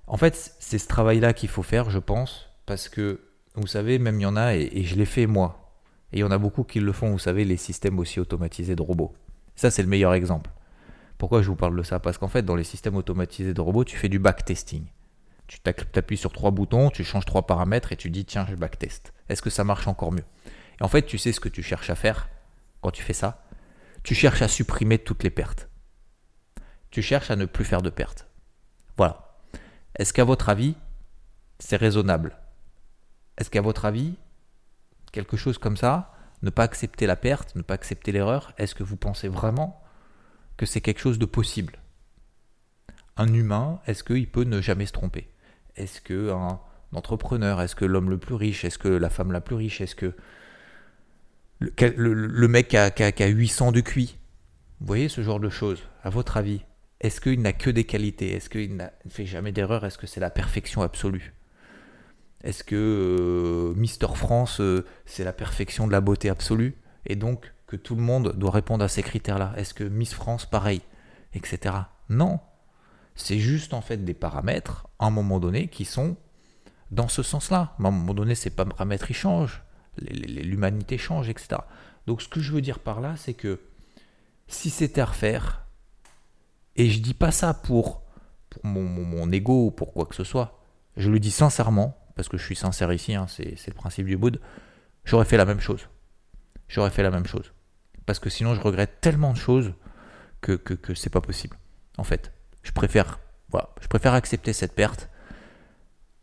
En 0.07 0.17
fait, 0.17 0.55
c'est 0.59 0.79
ce 0.79 0.87
travail-là 0.87 1.33
qu'il 1.33 1.49
faut 1.49 1.63
faire, 1.63 1.89
je 1.89 1.99
pense, 1.99 2.49
parce 2.65 2.89
que, 2.89 3.21
vous 3.55 3.67
savez, 3.67 3.99
même 3.99 4.19
il 4.19 4.23
y 4.23 4.27
en 4.27 4.35
a, 4.35 4.55
et, 4.55 4.69
et 4.71 4.83
je 4.83 4.95
l'ai 4.95 5.05
fait 5.05 5.27
moi, 5.27 5.71
et 6.11 6.17
il 6.17 6.19
y 6.21 6.23
en 6.23 6.31
a 6.31 6.37
beaucoup 6.37 6.63
qui 6.63 6.79
le 6.79 6.91
font, 6.91 7.11
vous 7.11 7.19
savez, 7.19 7.45
les 7.45 7.57
systèmes 7.57 7.99
aussi 7.99 8.19
automatisés 8.19 8.75
de 8.75 8.81
robots. 8.81 9.13
Ça, 9.55 9.71
c'est 9.71 9.81
le 9.81 9.87
meilleur 9.87 10.13
exemple. 10.13 10.49
Pourquoi 11.17 11.41
je 11.41 11.47
vous 11.47 11.55
parle 11.55 11.77
de 11.77 11.83
ça? 11.83 11.99
Parce 11.99 12.17
qu'en 12.17 12.27
fait, 12.27 12.43
dans 12.43 12.55
les 12.55 12.63
systèmes 12.63 12.95
automatisés 12.95 13.53
de 13.53 13.61
robots, 13.61 13.85
tu 13.85 13.97
fais 13.97 14.09
du 14.09 14.19
backtesting. 14.19 14.85
Tu 15.47 15.59
appuies 15.95 16.17
sur 16.17 16.33
trois 16.33 16.51
boutons, 16.51 16.89
tu 16.89 17.03
changes 17.03 17.25
trois 17.25 17.45
paramètres 17.45 17.91
et 17.91 17.95
tu 17.95 18.09
dis 18.09 18.25
tiens, 18.25 18.45
je 18.49 18.55
backtest. 18.55 19.13
Est-ce 19.29 19.41
que 19.41 19.49
ça 19.49 19.63
marche 19.63 19.87
encore 19.87 20.11
mieux? 20.11 20.25
Et 20.79 20.83
en 20.83 20.87
fait, 20.87 21.03
tu 21.03 21.17
sais 21.17 21.31
ce 21.31 21.39
que 21.39 21.49
tu 21.49 21.63
cherches 21.63 21.89
à 21.89 21.95
faire 21.95 22.29
quand 22.81 22.91
tu 22.91 23.03
fais 23.03 23.13
ça? 23.13 23.43
Tu 24.03 24.15
cherches 24.15 24.41
à 24.41 24.47
supprimer 24.47 24.97
toutes 24.99 25.23
les 25.23 25.29
pertes. 25.29 25.69
Tu 26.91 27.01
cherches 27.01 27.31
à 27.31 27.35
ne 27.35 27.45
plus 27.45 27.65
faire 27.65 27.81
de 27.81 27.89
pertes. 27.89 28.27
Voilà. 28.97 29.37
Est-ce 29.97 30.13
qu'à 30.13 30.23
votre 30.23 30.49
avis, 30.49 30.75
c'est 31.59 31.77
raisonnable? 31.77 32.37
Est-ce 33.37 33.49
qu'à 33.49 33.61
votre 33.61 33.85
avis, 33.85 34.15
quelque 35.11 35.37
chose 35.37 35.57
comme 35.57 35.77
ça, 35.77 36.13
ne 36.41 36.49
pas 36.49 36.63
accepter 36.63 37.05
la 37.05 37.15
perte, 37.15 37.55
ne 37.55 37.61
pas 37.61 37.73
accepter 37.73 38.11
l'erreur, 38.11 38.53
est-ce 38.57 38.75
que 38.75 38.83
vous 38.83 38.97
pensez 38.97 39.27
vraiment 39.27 39.81
que 40.57 40.65
c'est 40.65 40.81
quelque 40.81 40.99
chose 40.99 41.19
de 41.19 41.25
possible. 41.25 41.79
Un 43.17 43.33
humain, 43.33 43.79
est-ce 43.87 44.03
qu'il 44.03 44.29
peut 44.29 44.43
ne 44.43 44.61
jamais 44.61 44.85
se 44.85 44.91
tromper? 44.91 45.29
Est-ce 45.75 46.01
que 46.01 46.31
un 46.31 46.59
entrepreneur, 46.93 47.61
est-ce 47.61 47.75
que 47.75 47.85
l'homme 47.85 48.09
le 48.09 48.17
plus 48.17 48.35
riche, 48.35 48.65
est-ce 48.65 48.77
que 48.77 48.87
la 48.87 49.09
femme 49.09 49.31
la 49.31 49.41
plus 49.41 49.55
riche, 49.55 49.81
est-ce 49.81 49.95
que 49.95 50.13
le, 51.59 52.47
mec 52.47 52.69
qui 52.69 52.77
a, 52.77 52.85
a, 52.87 53.27
800 53.27 53.71
de 53.71 53.81
QI 53.81 54.17
Vous 54.79 54.87
voyez 54.87 55.09
ce 55.09 55.21
genre 55.21 55.39
de 55.39 55.49
choses, 55.49 55.83
à 56.03 56.09
votre 56.09 56.37
avis? 56.37 56.61
Est-ce 57.01 57.21
qu'il 57.21 57.41
n'a 57.41 57.53
que 57.53 57.69
des 57.69 57.83
qualités? 57.83 58.33
Est-ce 58.33 58.49
qu'il 58.49 58.75
ne 58.77 58.85
fait 59.09 59.25
jamais 59.25 59.51
d'erreur 59.51 59.85
Est-ce 59.85 59.97
que 59.97 60.07
c'est 60.07 60.19
la 60.19 60.29
perfection 60.29 60.81
absolue? 60.81 61.33
Est-ce 62.43 62.63
que 62.63 62.75
euh, 62.75 63.73
Mister 63.75 64.07
France, 64.13 64.61
euh, 64.61 64.85
c'est 65.05 65.23
la 65.23 65.33
perfection 65.33 65.87
de 65.87 65.91
la 65.91 66.01
beauté 66.01 66.29
absolue? 66.29 66.75
Et 67.05 67.15
donc 67.15 67.53
que 67.67 67.75
tout 67.75 67.95
le 67.95 68.01
monde 68.01 68.33
doit 68.37 68.51
répondre 68.51 68.83
à 68.83 68.87
ces 68.87 69.03
critères-là 69.03 69.53
Est-ce 69.57 69.73
que 69.73 69.83
Miss 69.83 70.13
France, 70.13 70.45
pareil 70.45 70.81
Etc. 71.33 71.75
Non. 72.09 72.39
C'est 73.15 73.39
juste 73.39 73.73
en 73.73 73.81
fait 73.81 74.03
des 74.03 74.13
paramètres, 74.13 74.87
à 74.99 75.07
un 75.07 75.09
moment 75.09 75.39
donné, 75.39 75.67
qui 75.67 75.85
sont 75.85 76.17
dans 76.91 77.07
ce 77.07 77.23
sens-là. 77.23 77.75
À 77.79 77.87
un 77.87 77.91
moment 77.91 78.13
donné, 78.13 78.35
ces 78.35 78.49
paramètres, 78.49 79.09
ils 79.09 79.15
changent. 79.15 79.63
L'humanité 79.97 80.97
change, 80.97 81.29
etc. 81.29 81.57
Donc 82.07 82.21
ce 82.21 82.27
que 82.27 82.39
je 82.39 82.51
veux 82.51 82.61
dire 82.61 82.79
par 82.79 83.01
là, 83.01 83.15
c'est 83.17 83.33
que 83.33 83.61
si 84.47 84.69
c'était 84.69 85.01
à 85.01 85.05
refaire, 85.05 85.65
et 86.75 86.89
je 86.89 86.99
dis 86.99 87.13
pas 87.13 87.31
ça 87.31 87.53
pour, 87.53 88.03
mon 88.63 89.31
ego 89.31 89.67
ou 89.67 89.71
pour 89.71 89.93
quoi 89.93 90.05
que 90.05 90.15
ce 90.15 90.23
soit, 90.23 90.59
je 90.97 91.09
le 91.09 91.19
dis 91.19 91.31
sincèrement, 91.31 91.97
parce 92.15 92.29
que 92.29 92.37
je 92.37 92.43
suis 92.43 92.55
sincère 92.55 92.91
ici, 92.93 93.15
hein, 93.15 93.27
c'est 93.27 93.67
le 93.67 93.73
principe 93.73 94.05
du 94.05 94.17
Bouddha, 94.17 94.39
j'aurais 95.03 95.25
fait 95.25 95.37
la 95.37 95.45
même 95.45 95.59
chose. 95.59 95.87
J'aurais 96.67 96.89
fait 96.89 97.03
la 97.03 97.11
même 97.11 97.25
chose. 97.25 97.51
Parce 98.05 98.19
que 98.19 98.29
sinon, 98.29 98.55
je 98.55 98.61
regrette 98.61 99.01
tellement 99.01 99.33
de 99.33 99.37
choses 99.37 99.73
que, 100.41 100.53
que, 100.53 100.73
que 100.73 100.93
c'est 100.93 101.09
pas 101.09 101.21
possible. 101.21 101.57
En 101.97 102.03
fait, 102.03 102.31
je 102.63 102.71
préfère, 102.71 103.19
voilà, 103.49 103.69
je 103.81 103.87
préfère 103.87 104.13
accepter 104.13 104.53
cette 104.53 104.73
perte, 104.73 105.09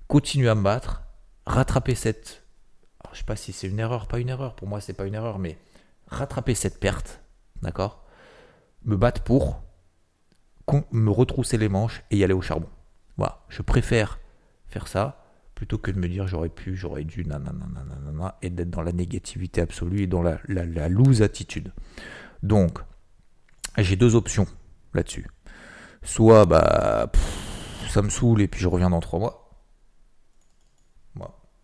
continuer 0.08 0.48
à 0.48 0.54
me 0.54 0.62
battre, 0.62 1.02
rattraper 1.46 1.94
cette. 1.94 2.44
Alors, 3.00 3.14
je 3.14 3.18
sais 3.18 3.24
pas 3.24 3.36
si 3.36 3.52
c'est 3.52 3.68
une 3.68 3.80
erreur, 3.80 4.06
pas 4.06 4.18
une 4.18 4.28
erreur. 4.28 4.54
Pour 4.54 4.68
moi, 4.68 4.80
c'est 4.80 4.92
pas 4.92 5.06
une 5.06 5.14
erreur, 5.14 5.38
mais 5.38 5.58
rattraper 6.06 6.54
cette 6.54 6.78
perte, 6.78 7.20
d'accord 7.62 8.04
Me 8.84 8.96
battre 8.96 9.22
pour 9.22 9.62
me 10.92 11.10
retrousser 11.10 11.58
les 11.58 11.68
manches 11.68 12.02
et 12.10 12.16
y 12.16 12.24
aller 12.24 12.32
au 12.32 12.42
charbon. 12.42 12.68
Voilà, 13.16 13.40
je 13.48 13.62
préfère 13.62 14.20
faire 14.68 14.88
ça 14.88 15.21
plutôt 15.62 15.78
que 15.78 15.92
de 15.92 15.98
me 16.00 16.08
dire 16.08 16.26
j'aurais 16.26 16.48
pu, 16.48 16.74
j'aurais 16.74 17.04
dû, 17.04 17.24
nanana, 17.24 18.36
et 18.42 18.50
d'être 18.50 18.70
dans 18.70 18.82
la 18.82 18.90
négativité 18.90 19.60
absolue 19.60 20.02
et 20.02 20.06
dans 20.08 20.20
la, 20.20 20.40
la, 20.48 20.88
loose 20.88 21.22
attitude. 21.22 21.72
Donc, 22.42 22.80
j'ai 23.78 23.94
deux 23.94 24.16
options 24.16 24.48
là-dessus. 24.92 25.24
Soit, 26.02 26.46
bah, 26.46 27.12
ça 27.90 28.02
me 28.02 28.08
saoule 28.08 28.42
et 28.42 28.48
puis 28.48 28.60
je 28.60 28.66
reviens 28.66 28.90
dans 28.90 28.98
trois 28.98 29.20
mois. 29.20 29.38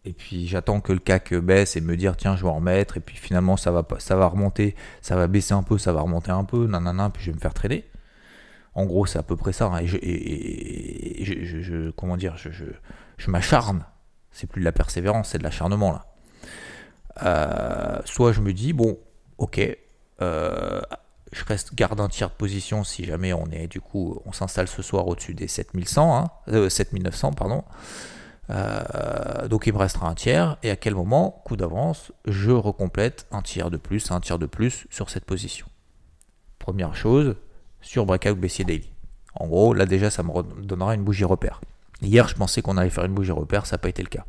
Et 0.04 0.12
puis 0.12 0.46
j'attends 0.46 0.80
que 0.80 0.92
le 0.92 1.00
CAC 1.00 1.34
baisse 1.34 1.76
et 1.76 1.80
me 1.80 1.96
dire 1.96 2.16
tiens 2.16 2.36
je 2.36 2.44
vais 2.44 2.48
en 2.48 2.54
remettre 2.54 2.96
et 2.96 3.00
puis 3.00 3.16
finalement 3.16 3.56
ça 3.56 3.72
va 3.72 3.84
ça 3.98 4.14
va 4.14 4.28
remonter, 4.28 4.76
ça 5.02 5.16
va 5.16 5.26
baisser 5.26 5.54
un 5.54 5.64
peu, 5.64 5.76
ça 5.76 5.92
va 5.92 6.00
remonter 6.02 6.30
un 6.30 6.44
peu, 6.44 6.68
nanana, 6.68 7.10
puis 7.10 7.24
je 7.24 7.30
vais 7.30 7.34
me 7.34 7.40
faire 7.40 7.52
trader. 7.52 7.84
En 8.74 8.86
gros 8.86 9.06
c'est 9.06 9.18
à 9.18 9.24
peu 9.24 9.36
près 9.36 9.52
ça. 9.52 9.66
Hein. 9.66 9.80
Et, 9.82 11.24
je, 11.24 11.90
comment 11.90 12.16
dire, 12.16 12.36
je 13.18 13.30
m'acharne. 13.30 13.84
C'est 14.30 14.46
plus 14.46 14.60
de 14.60 14.64
la 14.64 14.72
persévérance, 14.72 15.30
c'est 15.30 15.38
de 15.38 15.42
l'acharnement 15.42 15.92
là. 15.92 16.06
Euh, 17.24 17.98
soit 18.04 18.32
je 18.32 18.40
me 18.40 18.52
dis, 18.52 18.72
bon, 18.72 18.98
ok, 19.38 19.60
euh, 20.22 20.80
je 21.32 21.44
reste 21.44 21.74
garde 21.74 22.00
un 22.00 22.08
tiers 22.08 22.30
de 22.30 22.34
position 22.34 22.84
si 22.84 23.04
jamais 23.04 23.32
on 23.32 23.46
est 23.50 23.66
du 23.66 23.80
coup 23.80 24.20
on 24.24 24.32
s'installe 24.32 24.66
ce 24.66 24.82
soir 24.82 25.06
au-dessus 25.06 25.34
des 25.34 25.46
7100 25.46 26.30
hein, 26.48 26.68
7900 26.68 27.28
euh, 27.28 27.32
pardon 27.32 27.64
donc 29.48 29.66
il 29.66 29.74
me 29.74 29.78
restera 29.78 30.08
un 30.08 30.14
tiers 30.14 30.56
et 30.62 30.70
à 30.70 30.76
quel 30.76 30.94
moment 30.94 31.42
coup 31.44 31.56
d'avance 31.56 32.12
je 32.24 32.50
recomplète 32.50 33.26
un 33.30 33.42
tiers 33.42 33.70
de 33.70 33.76
plus 33.76 34.10
un 34.10 34.20
tiers 34.20 34.38
de 34.38 34.46
plus 34.46 34.86
sur 34.90 35.10
cette 35.10 35.26
position 35.26 35.66
première 36.58 36.96
chose 36.96 37.36
sur 37.82 38.06
breakout 38.06 38.38
baissier 38.38 38.64
daily 38.64 38.90
en 39.34 39.46
gros 39.46 39.74
là 39.74 39.84
déjà 39.84 40.10
ça 40.10 40.22
me 40.22 40.62
donnera 40.62 40.94
une 40.94 41.04
bougie 41.04 41.24
repère 41.24 41.60
Hier, 42.00 42.28
je 42.28 42.34
pensais 42.34 42.62
qu'on 42.62 42.76
allait 42.76 42.90
faire 42.90 43.04
une 43.04 43.14
bougie 43.14 43.32
repère, 43.32 43.66
ça 43.66 43.74
n'a 43.76 43.78
pas 43.78 43.88
été 43.88 44.02
le 44.02 44.08
cas. 44.08 44.24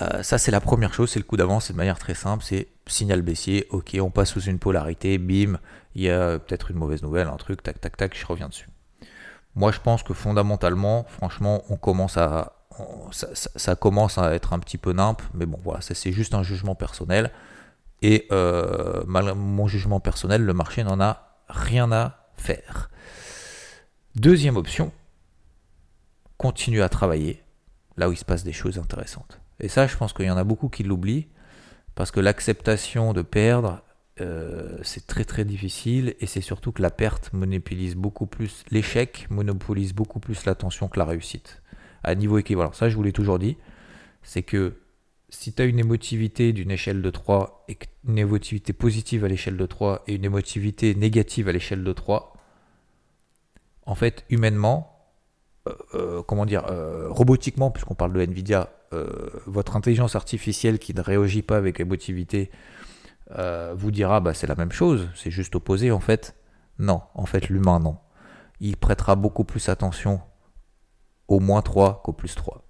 Euh, 0.00 0.22
ça, 0.22 0.38
c'est 0.38 0.50
la 0.50 0.60
première 0.60 0.94
chose, 0.94 1.10
c'est 1.10 1.18
le 1.18 1.24
coup 1.24 1.36
d'avance, 1.36 1.66
c'est 1.66 1.72
de 1.72 1.78
manière 1.78 1.98
très 1.98 2.14
simple, 2.14 2.44
c'est 2.44 2.68
signal 2.86 3.22
baissier, 3.22 3.66
ok, 3.70 3.96
on 4.00 4.10
passe 4.10 4.30
sous 4.30 4.42
une 4.42 4.58
polarité, 4.58 5.18
bim, 5.18 5.58
il 5.94 6.02
y 6.02 6.10
a 6.10 6.38
peut-être 6.38 6.70
une 6.70 6.76
mauvaise 6.76 7.02
nouvelle, 7.02 7.28
un 7.28 7.36
truc, 7.36 7.62
tac, 7.62 7.80
tac, 7.80 7.96
tac, 7.96 8.16
je 8.16 8.26
reviens 8.26 8.48
dessus. 8.48 8.68
Moi, 9.56 9.72
je 9.72 9.80
pense 9.80 10.02
que 10.02 10.14
fondamentalement, 10.14 11.04
franchement, 11.08 11.64
on 11.70 11.76
commence 11.76 12.16
à, 12.16 12.52
ça, 13.12 13.74
commence 13.74 14.16
à 14.16 14.32
être 14.34 14.52
un 14.52 14.58
petit 14.60 14.78
peu 14.78 14.92
nimp, 14.92 15.20
mais 15.34 15.46
bon, 15.46 15.58
voilà, 15.62 15.80
ça 15.80 15.94
c'est 15.94 16.12
juste 16.12 16.34
un 16.34 16.42
jugement 16.42 16.74
personnel. 16.74 17.30
Et 18.02 18.26
euh, 18.32 19.02
malgré 19.06 19.34
mon 19.34 19.66
jugement 19.66 20.00
personnel, 20.00 20.42
le 20.42 20.54
marché 20.54 20.84
n'en 20.84 21.00
a 21.00 21.36
rien 21.48 21.90
à 21.92 22.28
faire. 22.36 22.90
Deuxième 24.14 24.56
option, 24.56 24.92
continue 26.40 26.80
à 26.80 26.88
travailler 26.88 27.42
là 27.98 28.08
où 28.08 28.12
il 28.12 28.16
se 28.16 28.24
passe 28.24 28.44
des 28.44 28.54
choses 28.54 28.78
intéressantes. 28.78 29.42
Et 29.60 29.68
ça, 29.68 29.86
je 29.86 29.94
pense 29.94 30.14
qu'il 30.14 30.24
y 30.24 30.30
en 30.30 30.38
a 30.38 30.42
beaucoup 30.42 30.70
qui 30.70 30.82
l'oublient, 30.82 31.28
parce 31.94 32.10
que 32.10 32.18
l'acceptation 32.18 33.12
de 33.12 33.20
perdre, 33.20 33.82
euh, 34.22 34.78
c'est 34.82 35.06
très 35.06 35.26
très 35.26 35.44
difficile, 35.44 36.14
et 36.18 36.24
c'est 36.24 36.40
surtout 36.40 36.72
que 36.72 36.80
la 36.80 36.90
perte 36.90 37.30
monopolise 37.34 37.94
beaucoup 37.94 38.24
plus, 38.24 38.64
l'échec 38.70 39.26
monopolise 39.28 39.92
beaucoup 39.92 40.18
plus 40.18 40.46
l'attention 40.46 40.88
que 40.88 40.98
la 40.98 41.04
réussite, 41.04 41.60
à 42.02 42.14
niveau 42.14 42.38
équivalent. 42.38 42.72
Ça, 42.72 42.88
je 42.88 42.96
vous 42.96 43.02
l'ai 43.02 43.12
toujours 43.12 43.38
dit, 43.38 43.58
c'est 44.22 44.42
que 44.42 44.78
si 45.28 45.52
tu 45.52 45.60
as 45.60 45.66
une 45.66 45.78
émotivité 45.78 46.54
d'une 46.54 46.70
échelle 46.70 47.02
de 47.02 47.10
3, 47.10 47.66
et 47.68 47.76
une 48.08 48.16
émotivité 48.16 48.72
positive 48.72 49.26
à 49.26 49.28
l'échelle 49.28 49.58
de 49.58 49.66
3, 49.66 50.04
et 50.06 50.14
une 50.14 50.24
émotivité 50.24 50.94
négative 50.94 51.50
à 51.50 51.52
l'échelle 51.52 51.84
de 51.84 51.92
3, 51.92 52.32
en 53.84 53.94
fait, 53.94 54.24
humainement, 54.30 54.89
euh, 55.70 56.18
euh, 56.18 56.22
comment 56.22 56.46
dire, 56.46 56.64
robotiquement, 57.08 57.70
puisqu'on 57.70 57.94
parle 57.94 58.12
de 58.12 58.20
Nvidia, 58.20 58.70
euh, 58.92 59.06
votre 59.46 59.76
intelligence 59.76 60.16
artificielle 60.16 60.80
qui 60.80 60.92
ne 60.94 61.00
réagit 61.00 61.42
pas 61.42 61.56
avec 61.56 61.78
émotivité 61.78 62.50
euh, 63.38 63.72
vous 63.76 63.92
dira 63.92 64.18
bah, 64.18 64.34
c'est 64.34 64.48
la 64.48 64.56
même 64.56 64.72
chose, 64.72 65.08
c'est 65.14 65.30
juste 65.30 65.54
opposé 65.54 65.92
en 65.92 66.00
fait. 66.00 66.34
Non, 66.80 67.02
en 67.14 67.24
fait 67.24 67.48
l'humain 67.48 67.78
non. 67.78 67.98
Il 68.58 68.76
prêtera 68.76 69.14
beaucoup 69.14 69.44
plus 69.44 69.68
attention 69.68 70.20
au 71.28 71.38
moins 71.38 71.62
3 71.62 72.02
qu'au 72.02 72.12
plus 72.12 72.34
3. 72.34 72.64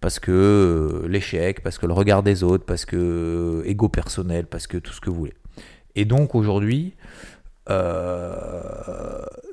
Parce 0.00 0.20
que 0.20 0.30
euh, 0.30 1.08
l'échec, 1.08 1.60
parce 1.60 1.78
que 1.78 1.86
le 1.86 1.92
regard 1.92 2.22
des 2.22 2.44
autres, 2.44 2.64
parce 2.64 2.84
que 2.84 3.64
ego 3.66 3.88
personnel, 3.88 4.46
parce 4.46 4.68
que 4.68 4.78
tout 4.78 4.92
ce 4.92 5.00
que 5.00 5.10
vous 5.10 5.16
voulez. 5.16 5.34
Et 5.96 6.04
donc 6.04 6.36
aujourd'hui, 6.36 6.94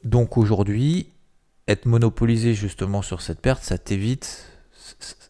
donc 0.03 0.37
aujourd'hui, 0.37 1.09
être 1.67 1.85
monopolisé 1.85 2.53
justement 2.53 3.01
sur 3.01 3.21
cette 3.21 3.39
perte, 3.41 3.63
ça 3.63 3.77
t'évite 3.77 4.49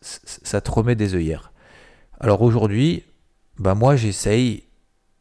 ça 0.03 0.61
te 0.61 0.71
remet 0.71 0.95
des 0.95 1.15
œillères. 1.15 1.51
Alors 2.19 2.41
aujourd'hui, 2.41 3.03
bah 3.57 3.75
moi 3.75 3.95
j'essaye. 3.95 4.63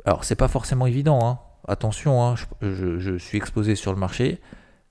Alors 0.05 0.25
c'est 0.25 0.37
pas 0.37 0.49
forcément 0.49 0.87
évident, 0.87 1.27
hein. 1.27 1.39
attention, 1.69 2.25
hein, 2.25 2.35
je, 2.61 3.17
suis 3.19 3.39
exposé 3.39 3.77
sur 3.77 3.93
le 3.93 3.99
marché. 3.99 4.41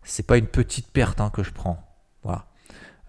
C'est 0.03 0.25
pas 0.25 0.37
une 0.37 0.47
petite 0.47 0.91
perte 0.91 1.21
hein, 1.21 1.29
que 1.29 1.43
je 1.43 1.51
prends. 1.51 1.85
Voilà. 2.23 2.45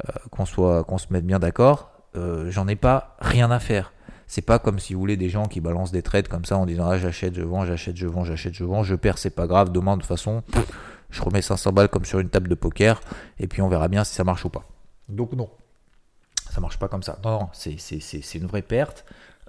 Euh, 0.08 0.12
qu'on 0.30 0.44
soit, 0.44 0.84
qu'on 0.84 0.98
se 0.98 1.06
mette 1.10 1.24
bien 1.24 1.38
d'accord. 1.38 1.90
Euh, 2.16 2.50
j'en 2.50 2.68
ai 2.68 2.76
pas 2.76 3.16
rien 3.20 3.50
à 3.50 3.60
faire. 3.60 3.92
C'est 4.26 4.42
pas 4.42 4.58
comme 4.58 4.78
si 4.78 4.94
vous 4.94 5.00
voulez 5.00 5.16
des 5.16 5.28
gens 5.28 5.46
qui 5.46 5.60
balancent 5.60 5.92
des 5.92 6.02
trades 6.02 6.28
comme 6.28 6.44
ça 6.44 6.56
en 6.56 6.66
disant 6.66 6.86
ah 6.88 6.98
j'achète, 6.98 7.34
je 7.34 7.42
vends, 7.42 7.64
j'achète, 7.64 7.96
je 7.96 8.06
vends, 8.06 8.24
j'achète, 8.24 8.54
je 8.54 8.64
vends, 8.64 8.82
je 8.82 8.94
perds, 8.94 9.18
c'est 9.18 9.30
pas 9.30 9.46
grave. 9.46 9.70
Demain 9.70 9.96
de 9.96 10.02
toute 10.02 10.08
façon, 10.08 10.42
je 11.12 11.22
remets 11.22 11.42
500 11.42 11.72
balles 11.72 11.88
comme 11.88 12.04
sur 12.04 12.18
une 12.18 12.28
table 12.28 12.48
de 12.48 12.56
poker 12.56 13.00
et 13.38 13.46
puis 13.46 13.62
on 13.62 13.68
verra 13.68 13.86
bien 13.86 14.02
si 14.02 14.14
ça 14.14 14.24
marche 14.24 14.44
ou 14.44 14.48
pas. 14.48 14.64
Donc 15.08 15.32
non. 15.34 15.48
Ça 16.50 16.60
marche 16.60 16.78
pas 16.78 16.88
comme 16.88 17.02
ça. 17.02 17.18
Non, 17.24 17.40
non, 17.40 17.48
c'est 17.52 18.34
une 18.34 18.46
vraie 18.46 18.62
perte. 18.62 19.04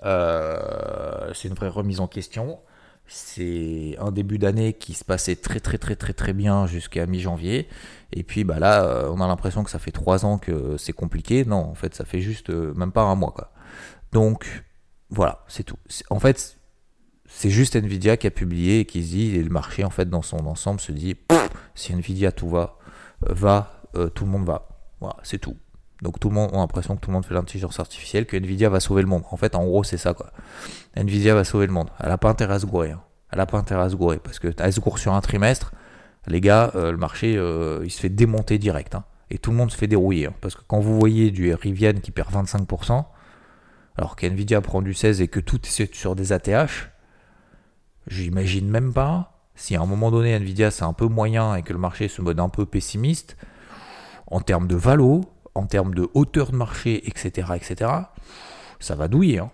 Euh, 0.06 1.32
c'est 1.34 1.48
une 1.48 1.54
vraie 1.54 1.70
remise 1.70 2.00
en 2.00 2.08
question. 2.08 2.60
C'est 3.08 3.98
un 4.00 4.12
début 4.12 4.38
d'année 4.38 4.74
qui 4.74 4.94
se 4.94 5.04
passait 5.04 5.36
très 5.36 5.60
très 5.60 5.78
très 5.78 5.96
très 5.96 6.14
très 6.14 6.34
bien 6.34 6.68
jusqu'à 6.68 7.06
mi-janvier. 7.06 7.68
Et 8.14 8.24
puis 8.24 8.44
bah 8.44 8.60
là, 8.60 8.84
euh, 8.84 9.10
on 9.10 9.20
a 9.20 9.28
l'impression 9.28 9.64
que 9.64 9.70
ça 9.70 9.80
fait 9.80 9.92
trois 9.92 10.26
ans 10.26 10.38
que 10.38 10.78
c'est 10.78 10.94
compliqué. 10.94 11.44
Non, 11.44 11.58
en 11.58 11.76
fait, 11.76 11.94
ça 11.94 12.06
fait 12.06 12.22
juste 12.22 12.50
euh, 12.50 12.74
même 12.76 12.92
pas 12.92 13.04
un 13.04 13.16
mois. 13.16 13.32
Quoi. 13.32 13.52
Donc 14.14 14.64
voilà, 15.10 15.44
c'est 15.48 15.64
tout. 15.64 15.78
En 16.10 16.20
fait, 16.20 16.58
c'est 17.36 17.50
juste 17.50 17.76
Nvidia 17.76 18.18
qui 18.18 18.28
a 18.28 18.32
publié 18.32 18.82
et 18.82 18.86
qui 18.86 19.04
se 19.04 19.10
dit, 19.10 19.36
et 19.36 19.44
le 19.44 19.50
marché 19.50 19.84
en 19.84 19.90
fait 19.90 20.10
dans 20.10 20.22
son 20.22 20.46
ensemble 20.46 20.80
se 20.80 20.92
dit, 20.92 21.16
si 21.76 21.94
Nvidia 21.94 22.32
tout 22.32 22.50
va, 22.50 22.78
va, 23.22 23.82
tout 24.14 24.26
le 24.26 24.32
monde 24.32 24.46
va. 24.46 24.70
Voilà, 25.00 25.18
c'est 25.24 25.40
tout. 25.40 25.58
Donc 26.04 26.20
tout 26.20 26.28
le 26.30 26.36
monde 26.36 26.52
a 26.54 26.58
l'impression 26.58 26.96
que 26.96 27.02
tout 27.02 27.10
le 27.10 27.14
monde 27.14 27.26
fait 27.26 27.34
l'intelligence 27.34 27.80
artificielle, 27.80 28.26
que 28.26 28.36
Nvidia 28.36 28.70
va 28.70 28.82
sauver 28.82 29.02
le 29.02 29.08
monde. 29.08 29.24
En 29.32 29.38
fait, 29.38 29.56
en 29.56 29.64
gros, 29.64 29.84
c'est 29.84 29.98
ça 29.98 30.14
quoi. 30.14 30.32
Nvidia 30.96 31.34
va 31.34 31.46
sauver 31.46 31.66
le 31.66 31.72
monde. 31.72 31.90
Elle 32.00 32.10
n'a 32.10 32.18
pas 32.18 32.30
intérêt 32.30 32.56
à 32.56 32.60
se 32.60 32.66
gourer. 32.66 32.92
Hein. 32.92 33.02
Elle 33.32 33.38
n'a 33.38 33.46
pas 33.46 33.58
intérêt 33.58 33.84
à 33.84 33.90
se 33.90 33.96
gourer 33.96 34.20
parce 34.20 34.38
que 34.38 34.54
elle 34.58 34.74
se 34.74 34.82
gourre 34.82 35.00
sur 35.00 35.14
un 35.14 35.22
trimestre, 35.22 35.72
les 36.28 36.42
gars, 36.42 36.72
euh, 36.76 36.92
le 36.92 36.98
marché, 36.98 37.36
euh, 37.38 37.82
il 37.84 37.90
se 37.90 38.02
fait 38.02 38.10
démonter 38.10 38.58
direct. 38.58 38.96
Hein. 38.96 39.06
Et 39.30 39.38
tout 39.38 39.52
le 39.52 39.58
monde 39.58 39.72
se 39.72 39.78
fait 39.78 39.88
dérouiller. 39.88 40.28
Hein. 40.28 40.34
parce 40.42 40.56
que 40.56 40.62
quand 40.68 40.80
vous 40.80 41.00
voyez 41.00 41.32
du 41.32 41.54
Rivian 41.54 41.94
qui 41.94 42.12
perd 42.12 42.32
25%, 42.32 43.06
alors 43.98 44.16
qu'Nvidia 44.18 44.60
prend 44.60 44.82
du 44.82 44.94
16 44.94 45.22
et 45.22 45.30
que 45.30 45.40
tout 45.40 45.60
est 45.66 45.94
sur 45.96 46.16
des 46.16 46.34
ATH, 46.34 46.93
j'imagine 48.08 48.70
même 48.70 48.94
pas 48.94 49.34
si 49.56 49.76
à 49.76 49.82
un 49.82 49.86
moment 49.86 50.12
donné 50.12 50.34
Nvidia 50.34 50.72
c'est 50.72 50.84
un 50.84 50.94
peu 50.94 51.08
moyen 51.08 51.56
et 51.56 51.64
que 51.64 51.74
le 51.74 51.80
marché 51.80 52.08
se 52.08 52.22
mode 52.22 52.40
un 52.40 52.50
peu 52.50 52.66
pessimiste, 52.66 53.38
en 54.28 54.42
termes 54.42 54.68
de 54.68 54.76
valo, 54.76 55.22
en 55.56 55.68
termes 55.68 55.94
de 55.94 56.10
hauteur 56.14 56.52
de 56.52 56.58
marché, 56.58 57.08
etc., 57.08 57.50
etc., 57.56 57.92
ça 58.80 58.96
va 58.96 59.08
douiller. 59.08 59.40
Hein. 59.40 59.52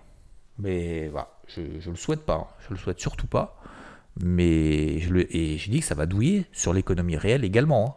Mais 0.57 1.07
voilà, 1.09 1.29
je 1.47 1.61
ne 1.61 1.91
le 1.91 1.95
souhaite 1.95 2.25
pas. 2.25 2.35
Hein. 2.35 2.47
Je 2.67 2.73
le 2.73 2.79
souhaite 2.79 2.99
surtout 2.99 3.27
pas. 3.27 3.61
Mais 4.21 4.99
je 4.99 5.13
le, 5.13 5.35
et 5.35 5.57
je 5.57 5.69
dis 5.69 5.79
que 5.79 5.85
ça 5.85 5.95
va 5.95 6.05
douiller 6.05 6.45
sur 6.51 6.73
l'économie 6.73 7.17
réelle 7.17 7.43
également. 7.43 7.85
Hein. 7.87 7.93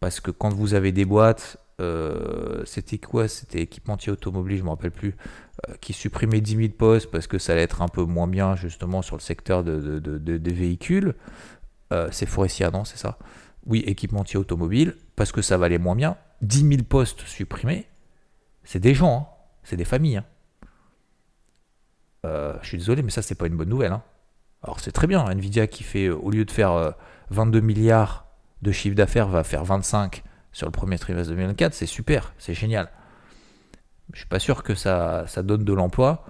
Parce 0.00 0.20
que 0.20 0.30
quand 0.30 0.52
vous 0.52 0.74
avez 0.74 0.92
des 0.92 1.04
boîtes, 1.04 1.58
euh, 1.80 2.64
c'était 2.64 2.98
quoi? 2.98 3.28
C'était 3.28 3.60
équipementier 3.60 4.12
automobile, 4.12 4.56
je 4.56 4.62
ne 4.62 4.66
me 4.66 4.70
rappelle 4.70 4.90
plus, 4.90 5.16
euh, 5.68 5.74
qui 5.80 5.92
supprimait 5.92 6.40
10 6.40 6.56
000 6.56 6.68
postes 6.76 7.10
parce 7.10 7.26
que 7.26 7.38
ça 7.38 7.52
allait 7.52 7.62
être 7.62 7.82
un 7.82 7.88
peu 7.88 8.02
moins 8.02 8.26
bien 8.26 8.56
justement 8.56 9.02
sur 9.02 9.16
le 9.16 9.20
secteur 9.20 9.64
de, 9.64 9.98
des 9.98 10.52
véhicules. 10.52 11.14
Euh, 11.92 12.08
c'est 12.10 12.26
forestier, 12.26 12.68
non 12.70 12.84
C'est 12.84 12.98
ça? 12.98 13.18
Oui, 13.66 13.80
équipementier 13.86 14.38
automobile, 14.38 14.96
parce 15.16 15.32
que 15.32 15.42
ça 15.42 15.56
valait 15.56 15.78
moins 15.78 15.96
bien. 15.96 16.16
10 16.42 16.68
000 16.68 16.82
postes 16.88 17.20
supprimés, 17.22 17.86
c'est 18.64 18.78
des 18.78 18.94
gens, 18.94 19.16
hein. 19.16 19.26
c'est 19.64 19.76
des 19.76 19.84
familles. 19.84 20.18
Hein. 20.18 20.24
Je 22.62 22.68
suis 22.68 22.78
désolé, 22.78 23.02
mais 23.02 23.10
ça, 23.10 23.22
c'est 23.22 23.34
pas 23.34 23.46
une 23.46 23.56
bonne 23.56 23.68
nouvelle. 23.68 23.92
Hein. 23.92 24.02
Alors, 24.62 24.80
c'est 24.80 24.92
très 24.92 25.06
bien. 25.06 25.24
Nvidia 25.28 25.66
qui 25.66 25.84
fait, 25.84 26.08
au 26.08 26.30
lieu 26.30 26.44
de 26.44 26.50
faire 26.50 26.94
22 27.30 27.58
euh, 27.58 27.62
milliards 27.62 28.26
de 28.62 28.72
chiffre 28.72 28.96
d'affaires, 28.96 29.28
va 29.28 29.44
faire 29.44 29.64
25 29.64 30.24
sur 30.52 30.66
le 30.66 30.72
premier 30.72 30.98
trimestre 30.98 31.30
2024. 31.30 31.74
C'est 31.74 31.86
super, 31.86 32.32
c'est 32.38 32.54
génial. 32.54 32.90
Je 34.12 34.18
suis 34.20 34.28
pas 34.28 34.38
sûr 34.38 34.62
que 34.62 34.74
ça, 34.74 35.26
donne 35.42 35.64
de 35.64 35.72
l'emploi 35.72 36.24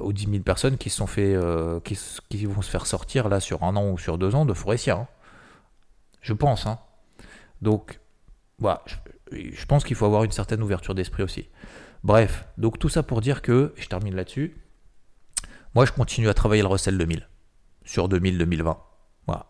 aux 0.00 0.12
10 0.12 0.30
000 0.30 0.42
personnes 0.42 0.78
qui, 0.78 0.90
sont 0.90 1.06
qui, 1.06 2.46
vont 2.46 2.62
se 2.62 2.70
faire 2.70 2.86
sortir 2.86 3.28
là 3.28 3.38
sur 3.38 3.62
un 3.62 3.76
an 3.76 3.90
ou 3.90 3.98
sur 3.98 4.18
deux 4.18 4.34
ans 4.34 4.44
de 4.44 4.54
Forestia. 4.54 5.06
Je 6.20 6.32
pense. 6.32 6.66
Donc, 7.60 8.00
voilà, 8.58 8.82
je, 9.30 9.66
pense 9.66 9.84
qu'il 9.84 9.96
faut 9.96 10.06
avoir 10.06 10.24
une 10.24 10.30
certaine 10.30 10.62
ouverture 10.62 10.94
d'esprit 10.94 11.22
aussi. 11.22 11.48
Bref, 12.04 12.46
donc 12.58 12.78
tout 12.78 12.88
ça 12.88 13.02
pour 13.02 13.20
dire 13.20 13.42
que, 13.42 13.72
je 13.76 13.86
termine 13.88 14.14
là-dessus, 14.14 14.56
moi 15.74 15.84
je 15.86 15.92
continue 15.92 16.28
à 16.28 16.34
travailler 16.34 16.62
le 16.62 16.68
recel 16.68 16.98
2000 16.98 17.28
sur 17.84 18.08
2000-2020. 18.08 18.76
Voilà. 19.26 19.46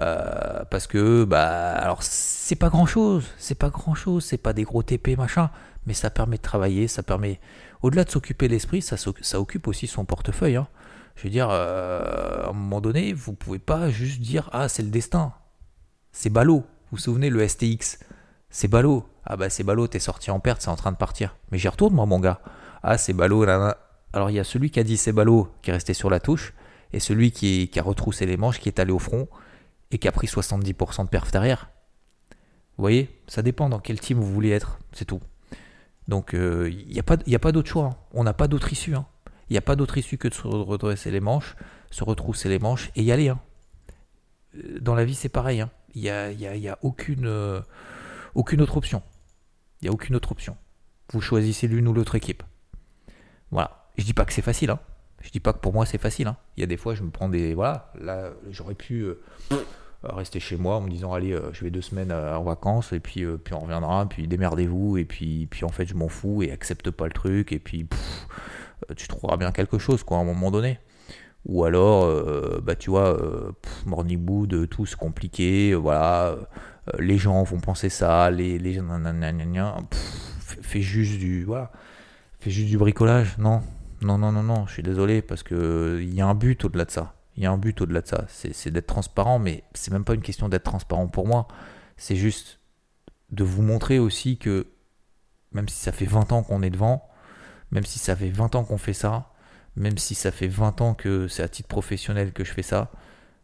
Euh, 0.00 0.64
parce 0.70 0.86
que, 0.86 1.24
bah, 1.24 1.72
alors 1.72 2.02
c'est 2.02 2.56
pas 2.56 2.68
grand 2.68 2.86
chose, 2.86 3.26
c'est 3.36 3.56
pas 3.56 3.70
grand 3.70 3.94
chose, 3.94 4.24
c'est 4.24 4.38
pas 4.38 4.52
des 4.52 4.62
gros 4.62 4.82
TP 4.82 5.16
machin, 5.16 5.50
mais 5.86 5.94
ça 5.94 6.10
permet 6.10 6.36
de 6.36 6.42
travailler, 6.42 6.86
ça 6.86 7.02
permet, 7.02 7.40
au-delà 7.82 8.04
de 8.04 8.10
s'occuper 8.10 8.48
l'esprit, 8.48 8.80
ça, 8.80 8.96
ça, 8.96 9.40
occupe 9.40 9.66
aussi 9.66 9.86
son 9.86 10.04
portefeuille. 10.04 10.56
Hein. 10.56 10.68
Je 11.16 11.24
veux 11.24 11.30
dire, 11.30 11.48
euh, 11.50 12.44
à 12.44 12.50
un 12.50 12.52
moment 12.52 12.80
donné, 12.80 13.12
vous 13.12 13.32
pouvez 13.32 13.58
pas 13.58 13.90
juste 13.90 14.20
dire, 14.20 14.48
ah, 14.52 14.68
c'est 14.68 14.82
le 14.82 14.90
destin, 14.90 15.32
c'est 16.12 16.30
ballot. 16.30 16.64
Vous 16.90 16.96
vous 16.96 16.98
souvenez, 16.98 17.28
le 17.28 17.46
STX, 17.46 17.98
c'est 18.50 18.68
ballot. 18.68 19.04
Ah 19.24 19.36
bah 19.36 19.50
c'est 19.50 19.64
ballot, 19.64 19.88
t'es 19.88 19.98
sorti 19.98 20.30
en 20.30 20.40
perte, 20.40 20.62
c'est 20.62 20.70
en 20.70 20.76
train 20.76 20.92
de 20.92 20.96
partir. 20.96 21.36
Mais 21.50 21.58
j'y 21.58 21.68
retourne 21.68 21.94
moi 21.94 22.06
mon 22.06 22.18
gars. 22.18 22.40
Ah 22.82 22.96
c'est 22.96 23.12
ballot, 23.12 23.44
là, 23.44 23.76
Alors 24.12 24.30
il 24.30 24.36
y 24.36 24.38
a 24.38 24.44
celui 24.44 24.70
qui 24.70 24.80
a 24.80 24.84
dit 24.84 24.96
c'est 24.96 25.12
ballot, 25.12 25.52
qui 25.60 25.70
est 25.70 25.74
resté 25.74 25.92
sur 25.92 26.08
la 26.08 26.18
touche, 26.18 26.54
et 26.92 27.00
celui 27.00 27.30
qui, 27.30 27.70
a 27.76 27.82
retroussé 27.82 28.24
les 28.24 28.36
manches, 28.36 28.58
qui 28.58 28.68
est 28.68 28.78
allé 28.78 28.92
au 28.92 28.98
front, 28.98 29.28
et 29.90 29.98
qui 29.98 30.08
a 30.08 30.12
pris 30.12 30.26
70% 30.26 31.04
de 31.04 31.08
perf 31.08 31.30
derrière. 31.30 31.70
Vous 32.76 32.82
voyez, 32.82 33.10
ça 33.26 33.42
dépend 33.42 33.68
dans 33.68 33.80
quel 33.80 33.98
team 33.98 34.18
vous 34.18 34.32
voulez 34.32 34.50
être, 34.50 34.78
c'est 34.92 35.04
tout. 35.04 35.20
Donc 36.06 36.30
il 36.32 36.38
euh, 36.38 36.70
n'y 36.70 36.98
a 36.98 37.02
pas, 37.02 37.16
pas 37.16 37.52
d'autre 37.52 37.68
choix, 37.68 37.84
hein. 37.84 37.96
on 38.12 38.24
n'a 38.24 38.32
pas 38.32 38.48
d'autre 38.48 38.72
issue. 38.72 38.92
Il 38.92 38.96
hein. 38.96 39.06
n'y 39.50 39.58
a 39.58 39.62
pas 39.62 39.76
d'autre 39.76 39.98
issue 39.98 40.16
que 40.16 40.28
de 40.28 40.34
se 40.34 40.46
redresser 40.46 41.10
les 41.10 41.20
manches, 41.20 41.56
se 41.90 42.04
retrousser 42.04 42.48
les 42.48 42.58
manches 42.58 42.90
et 42.96 43.02
y 43.02 43.12
aller. 43.12 43.28
Hein. 43.28 43.40
Euh, 44.56 44.78
dans 44.80 44.94
la 44.94 45.04
vie 45.04 45.14
c'est 45.14 45.28
pareil, 45.28 45.64
il 45.94 46.02
n'y 46.02 46.08
a, 46.08 46.30
y 46.32 46.68
a, 46.68 46.78
aucune... 46.82 47.26
Euh, 47.26 47.60
autre 48.34 48.76
option. 48.76 49.02
Il 49.80 49.86
n'y 49.86 49.88
a 49.88 49.92
aucune 49.92 50.14
autre 50.14 50.30
option. 50.32 50.56
vous 51.12 51.20
choisissez 51.20 51.66
l'une 51.66 51.88
ou 51.88 51.92
l'autre 51.92 52.14
équipe. 52.14 52.42
Voilà. 53.50 53.88
Je 53.96 54.04
dis 54.04 54.14
pas 54.14 54.24
que 54.24 54.32
c'est 54.32 54.42
facile, 54.42 54.70
hein. 54.70 54.78
Je 55.20 55.30
dis 55.30 55.40
pas 55.40 55.52
que 55.52 55.58
pour 55.58 55.72
moi 55.72 55.84
c'est 55.84 55.98
facile. 55.98 56.32
Il 56.56 56.60
y 56.60 56.62
a 56.62 56.66
des 56.66 56.76
fois, 56.76 56.94
je 56.94 57.02
me 57.02 57.10
prends 57.10 57.28
des. 57.28 57.52
Voilà, 57.54 57.90
là, 58.00 58.30
j'aurais 58.50 58.76
pu 58.76 59.04
rester 60.02 60.40
chez 60.40 60.56
moi 60.56 60.76
en 60.76 60.80
me 60.80 60.90
disant 60.90 61.12
allez, 61.12 61.32
euh, 61.32 61.52
je 61.52 61.64
vais 61.64 61.70
deux 61.70 61.82
semaines 61.82 62.10
euh, 62.10 62.36
en 62.36 62.44
vacances 62.44 62.92
et 62.92 63.00
puis, 63.00 63.24
puis 63.44 63.54
on 63.54 63.60
reviendra, 63.60 64.08
puis 64.08 64.28
démerdez-vous, 64.28 64.96
et 64.98 65.04
puis, 65.04 65.46
puis 65.46 65.64
en 65.64 65.68
fait, 65.68 65.86
je 65.86 65.94
m'en 65.94 66.08
fous 66.08 66.42
et 66.42 66.52
accepte 66.52 66.90
pas 66.90 67.06
le 67.06 67.12
truc, 67.12 67.52
et 67.52 67.58
puis 67.58 67.86
tu 68.96 69.08
trouveras 69.08 69.36
bien 69.36 69.52
quelque 69.52 69.78
chose, 69.78 70.02
quoi, 70.02 70.18
à 70.18 70.20
un 70.20 70.24
moment 70.24 70.50
donné. 70.50 70.78
Ou 71.46 71.64
alors, 71.64 72.62
bah 72.62 72.74
tu 72.74 72.90
vois, 72.90 73.16
mood, 73.86 74.68
tout 74.68 74.86
c'est 74.86 74.96
compliqué, 74.96 75.74
voilà, 75.74 76.36
les 76.98 77.16
gens 77.16 77.42
vont 77.44 77.60
penser 77.60 77.88
ça, 77.88 78.30
les, 78.30 78.58
les 78.58 78.80
fais 80.40 80.82
juste 80.82 81.18
du. 81.18 81.44
Voilà, 81.44 81.70
fais 82.40 82.50
juste 82.50 82.68
du 82.68 82.76
bricolage, 82.76 83.38
non 83.38 83.62
non, 84.00 84.16
non, 84.16 84.30
non, 84.30 84.42
non, 84.42 84.66
je 84.66 84.74
suis 84.74 84.82
désolé 84.82 85.22
parce 85.22 85.42
que 85.42 85.98
il 86.00 86.14
y 86.14 86.20
a 86.20 86.26
un 86.26 86.34
but 86.34 86.64
au-delà 86.64 86.84
de 86.84 86.90
ça. 86.90 87.14
Il 87.38 87.44
y 87.44 87.46
a 87.46 87.52
un 87.52 87.56
but 87.56 87.80
au-delà 87.80 88.00
de 88.00 88.06
ça. 88.08 88.24
C'est 88.28 88.72
d'être 88.72 88.88
transparent, 88.88 89.38
mais 89.38 89.62
c'est 89.72 89.92
même 89.92 90.04
pas 90.04 90.14
une 90.14 90.22
question 90.22 90.48
d'être 90.48 90.64
transparent 90.64 91.06
pour 91.06 91.24
moi. 91.24 91.46
C'est 91.96 92.16
juste 92.16 92.58
de 93.30 93.44
vous 93.44 93.62
montrer 93.62 94.00
aussi 94.00 94.38
que 94.38 94.66
même 95.52 95.68
si 95.68 95.78
ça 95.78 95.92
fait 95.92 96.04
20 96.04 96.32
ans 96.32 96.42
qu'on 96.42 96.62
est 96.62 96.70
devant, 96.70 97.08
même 97.70 97.84
si 97.84 98.00
ça 98.00 98.16
fait 98.16 98.30
20 98.30 98.56
ans 98.56 98.64
qu'on 98.64 98.76
fait 98.76 98.92
ça, 98.92 99.32
même 99.76 99.98
si 99.98 100.16
ça 100.16 100.32
fait 100.32 100.48
20 100.48 100.80
ans 100.80 100.94
que 100.94 101.28
c'est 101.28 101.44
à 101.44 101.48
titre 101.48 101.68
professionnel 101.68 102.32
que 102.32 102.42
je 102.42 102.52
fais 102.52 102.64
ça, 102.64 102.90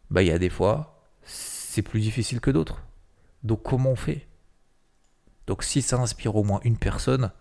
bah 0.09 0.23
il 0.23 0.27
y 0.27 0.31
a 0.31 0.39
des 0.39 0.49
fois, 0.49 1.07
c'est 1.23 1.81
plus 1.81 2.01
difficile 2.01 2.41
que 2.41 2.51
d'autres. 2.51 2.81
Donc 3.43 3.63
comment 3.63 3.91
on 3.91 3.95
fait? 3.95 4.27
Donc 5.47 5.63
si 5.63 5.81
ça 5.81 5.95
inspire 5.95 6.35
au 6.35 6.43
moins 6.43 6.59
une 6.65 6.77
personne, 6.77 7.31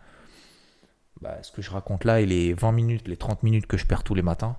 bah, 1.20 1.42
ce 1.42 1.50
que 1.50 1.62
je 1.62 1.72
raconte 1.72 2.04
là 2.04 2.20
et 2.20 2.26
les 2.26 2.52
20 2.52 2.70
minutes, 2.70 3.08
les 3.08 3.16
30 3.16 3.42
minutes 3.42 3.66
que 3.66 3.76
je 3.76 3.86
perds 3.86 4.04
tous 4.04 4.14
les 4.14 4.22
matins, 4.22 4.56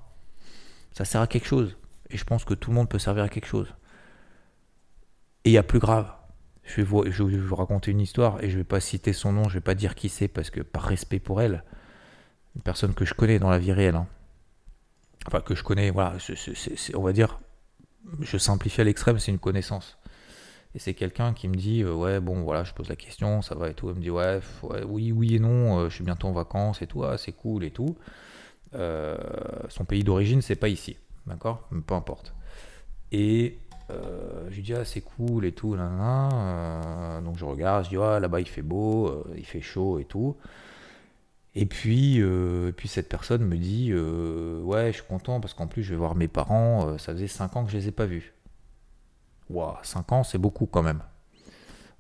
ça 0.92 1.06
sert 1.06 1.22
à 1.22 1.28
quelque 1.28 1.48
chose. 1.48 1.78
Et 2.10 2.18
je 2.18 2.24
pense 2.24 2.46
que 2.46 2.54
tout 2.54 2.70
le 2.70 2.76
monde 2.76 2.90
peut 2.90 3.00
servir 3.00 3.24
à 3.24 3.30
quelque 3.30 3.48
chose. 3.48 3.74
Et 5.44 5.50
il 5.50 5.54
y 5.54 5.58
a 5.58 5.64
plus 5.64 5.80
grave. 5.80 6.12
Je 6.64 6.78
vais, 6.78 6.84
vous, 6.84 7.04
je 7.10 7.24
vais 7.24 7.38
vous 7.38 7.56
raconter 7.56 7.92
une 7.92 8.02
histoire 8.02 8.44
et 8.44 8.50
je 8.50 8.58
vais 8.58 8.64
pas 8.64 8.80
citer 8.80 9.14
son 9.14 9.32
nom, 9.32 9.48
je 9.50 9.56
vais 9.56 9.62
pas 9.62 9.76
dire 9.76 9.94
qui 9.94 10.10
c'est 10.10 10.28
parce 10.28 10.50
que 10.50 10.62
par 10.62 10.84
respect 10.84 11.20
pour 11.20 11.40
elle, 11.40 11.64
une 12.56 12.64
personne 12.64 12.96
que 12.96 13.06
je 13.06 13.14
connais 13.14 13.38
dans 13.38 13.52
la 13.52 13.60
vie 13.60 13.72
réelle, 13.72 13.96
hein. 13.96 14.08
enfin 15.28 15.42
que 15.42 15.54
je 15.54 15.62
connais, 15.62 15.92
voilà, 15.92 16.16
on 16.96 17.04
va 17.04 17.14
dire, 17.14 17.40
je 18.22 18.38
simplifie 18.40 18.82
à 18.82 18.84
l'extrême, 18.84 19.20
c'est 19.20 19.32
une 19.32 19.38
connaissance. 19.40 20.00
Et 20.74 20.80
c'est 20.80 20.94
quelqu'un 20.94 21.34
qui 21.34 21.48
me 21.48 21.56
dit, 21.56 21.84
euh, 21.84 21.94
ouais, 21.94 22.20
bon, 22.20 22.44
voilà, 22.44 22.66
je 22.66 22.74
pose 22.74 22.90
la 22.90 22.98
question, 22.98 23.42
ça 23.42 23.56
va 23.56 23.70
et 23.70 23.74
tout. 23.74 23.90
Elle 23.90 23.96
me 23.96 24.02
dit, 24.02 24.10
ouais, 24.10 24.42
oui, 24.86 25.14
oui 25.14 25.36
et 25.36 25.40
non, 25.40 25.80
euh, 25.80 25.90
je 25.90 25.96
suis 25.96 26.04
bientôt 26.04 26.28
en 26.28 26.34
vacances 26.34 26.82
et 26.82 26.88
tout, 26.88 27.04
ah, 27.06 27.18
c'est 27.18 27.32
cool 27.32 27.64
et 27.64 27.72
tout. 27.72 27.96
Euh, 28.74 29.16
son 29.70 29.86
pays 29.86 30.04
d'origine, 30.04 30.42
c'est 30.42 30.58
pas 30.58 30.68
ici, 30.68 30.98
d'accord? 31.28 31.68
Peu 31.86 31.94
importe. 31.94 32.34
Et 33.12 33.60
je 33.90 34.56
lui 34.56 34.64
dis, 34.64 34.74
ah, 34.74 34.84
c'est 34.84 35.02
cool 35.02 35.46
et 35.46 35.52
tout, 35.52 35.76
là, 35.76 37.22
donc 37.22 37.38
je 37.38 37.46
regarde, 37.46 37.86
je 37.86 37.90
dis, 37.90 37.98
ah, 37.98 38.20
là-bas 38.20 38.40
il 38.40 38.48
fait 38.48 38.64
beau, 38.64 39.26
il 39.36 39.46
fait 39.46 39.62
chaud 39.62 40.00
et 40.00 40.06
tout. 40.06 40.36
Et 41.54 41.66
puis, 41.66 42.18
et 42.18 42.72
puis 42.76 42.88
cette 42.88 43.08
personne 43.08 43.46
me 43.46 43.58
dit, 43.58 43.94
ouais, 43.94 44.88
je 44.88 44.98
suis 44.98 45.08
content 45.08 45.40
parce 45.40 45.54
qu'en 45.54 45.68
plus 45.68 45.84
je 45.84 45.92
vais 45.92 45.98
voir 45.98 46.16
mes 46.16 46.28
parents, 46.28 46.98
ça 46.98 47.14
faisait 47.14 47.28
5 47.28 47.56
ans 47.56 47.66
que 47.66 47.72
je 47.72 47.78
les 47.78 47.88
ai 47.90 47.92
pas 47.92 48.06
vus. 48.06 48.34
Wow, 49.50 49.76
5 49.84 50.12
ans, 50.12 50.24
c'est 50.24 50.40
beaucoup 50.40 50.66
quand 50.66 50.82
même. 50.82 51.04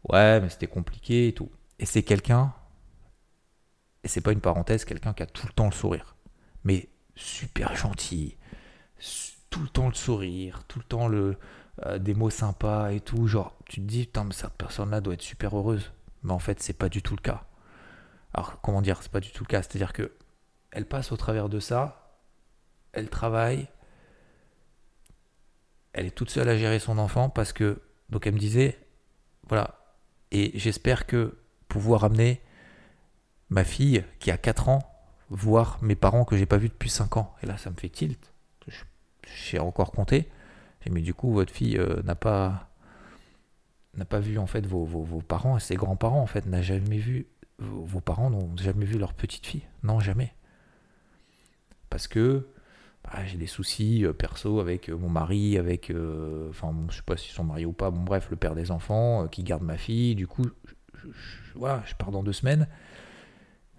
Ouais, 0.09 0.41
mais 0.41 0.49
c'était 0.49 0.67
compliqué 0.67 1.27
et 1.27 1.33
tout. 1.33 1.51
Et 1.77 1.85
c'est 1.85 2.03
quelqu'un, 2.03 2.53
et 4.03 4.07
c'est 4.07 4.21
pas 4.21 4.31
une 4.31 4.41
parenthèse, 4.41 4.85
quelqu'un 4.85 5.13
qui 5.13 5.23
a 5.23 5.27
tout 5.27 5.45
le 5.45 5.53
temps 5.53 5.65
le 5.65 5.71
sourire. 5.71 6.15
Mais 6.63 6.89
super 7.15 7.75
gentil, 7.75 8.37
tout 9.49 9.61
le 9.61 9.69
temps 9.69 9.87
le 9.87 9.93
sourire, 9.93 10.63
tout 10.67 10.79
le 10.79 10.85
temps 10.85 11.07
le, 11.07 11.37
euh, 11.85 11.97
des 11.97 12.13
mots 12.13 12.29
sympas 12.29 12.91
et 12.91 12.99
tout. 12.99 13.27
Genre, 13.27 13.55
tu 13.65 13.81
te 13.81 13.85
dis, 13.85 14.05
putain, 14.05 14.23
mais 14.23 14.33
cette 14.33 14.53
personne-là 14.53 15.01
doit 15.01 15.13
être 15.13 15.21
super 15.21 15.57
heureuse. 15.57 15.91
Mais 16.23 16.31
en 16.31 16.39
fait, 16.39 16.61
c'est 16.61 16.73
pas 16.73 16.89
du 16.89 17.01
tout 17.01 17.15
le 17.15 17.21
cas. 17.21 17.45
Alors, 18.33 18.59
comment 18.61 18.81
dire, 18.81 19.01
c'est 19.01 19.11
pas 19.11 19.19
du 19.19 19.31
tout 19.31 19.43
le 19.43 19.47
cas. 19.47 19.61
C'est-à-dire 19.61 19.93
que 19.93 20.11
elle 20.71 20.85
passe 20.85 21.11
au 21.11 21.17
travers 21.17 21.47
de 21.47 21.59
ça, 21.59 22.19
elle 22.91 23.09
travaille, 23.09 23.67
elle 25.93 26.05
est 26.05 26.11
toute 26.11 26.29
seule 26.29 26.49
à 26.49 26.57
gérer 26.57 26.79
son 26.79 26.97
enfant 26.97 27.29
parce 27.29 27.53
que, 27.53 27.81
donc 28.09 28.27
elle 28.27 28.33
me 28.33 28.39
disait, 28.39 28.77
voilà, 29.47 29.79
et 30.31 30.51
j'espère 30.59 31.05
que 31.05 31.37
pouvoir 31.69 32.03
amener 32.03 32.41
ma 33.49 33.63
fille 33.63 34.03
qui 34.19 34.31
a 34.31 34.37
4 34.37 34.69
ans 34.69 34.79
voir 35.29 35.79
mes 35.81 35.95
parents 35.95 36.25
que 36.25 36.35
j'ai 36.35 36.45
pas 36.45 36.57
vus 36.57 36.69
depuis 36.69 36.89
5 36.89 37.17
ans. 37.17 37.33
Et 37.41 37.45
là, 37.45 37.57
ça 37.57 37.69
me 37.69 37.75
fait 37.75 37.89
tilt. 37.89 38.33
J'ai 39.25 39.59
encore 39.59 39.91
compté. 39.91 40.29
Mais 40.89 41.01
du 41.01 41.13
coup, 41.13 41.31
votre 41.31 41.51
fille 41.51 41.77
euh, 41.77 42.01
n'a 42.03 42.15
pas 42.15 42.69
n'a 43.95 44.05
pas 44.05 44.19
vu 44.19 44.37
en 44.37 44.45
fait 44.45 44.65
vos, 44.65 44.83
vos, 44.83 45.21
parents 45.21 45.55
et 45.57 45.61
ses 45.61 45.75
grands-parents 45.75 46.19
en 46.19 46.25
fait 46.25 46.45
n'a 46.45 46.61
jamais 46.61 46.97
vu 46.97 47.27
vos 47.59 48.01
parents 48.01 48.29
n'ont 48.29 48.49
jamais 48.57 48.85
vu 48.85 48.97
leur 48.97 49.13
petite 49.13 49.45
fille. 49.45 49.63
Non, 49.83 49.99
jamais. 49.99 50.33
Parce 51.89 52.07
que 52.07 52.47
bah, 53.05 53.25
j'ai 53.25 53.37
des 53.37 53.47
soucis 53.47 54.05
euh, 54.05 54.11
perso 54.11 54.59
avec 54.59 54.89
euh, 54.89 54.97
mon 54.97 55.09
mari, 55.09 55.57
avec, 55.57 55.91
enfin, 56.49 56.75
je 56.89 56.97
sais 56.97 57.03
pas 57.03 57.15
s'ils 57.17 57.33
sont 57.33 57.45
mariés 57.45 57.65
ou 57.65 57.71
pas, 57.71 57.89
bon 57.89 58.03
bref, 58.03 58.27
le 58.29 58.35
père 58.35 58.55
des 58.55 58.71
enfants 58.71 59.27
qui 59.27 59.43
garde 59.43 59.63
ma 59.63 59.77
fille. 59.77 60.15
Du 60.15 60.27
coup, 60.27 60.45
je, 61.03 61.95
pars 61.97 62.11
dans 62.11 62.23
deux 62.23 62.33
semaines. 62.33 62.67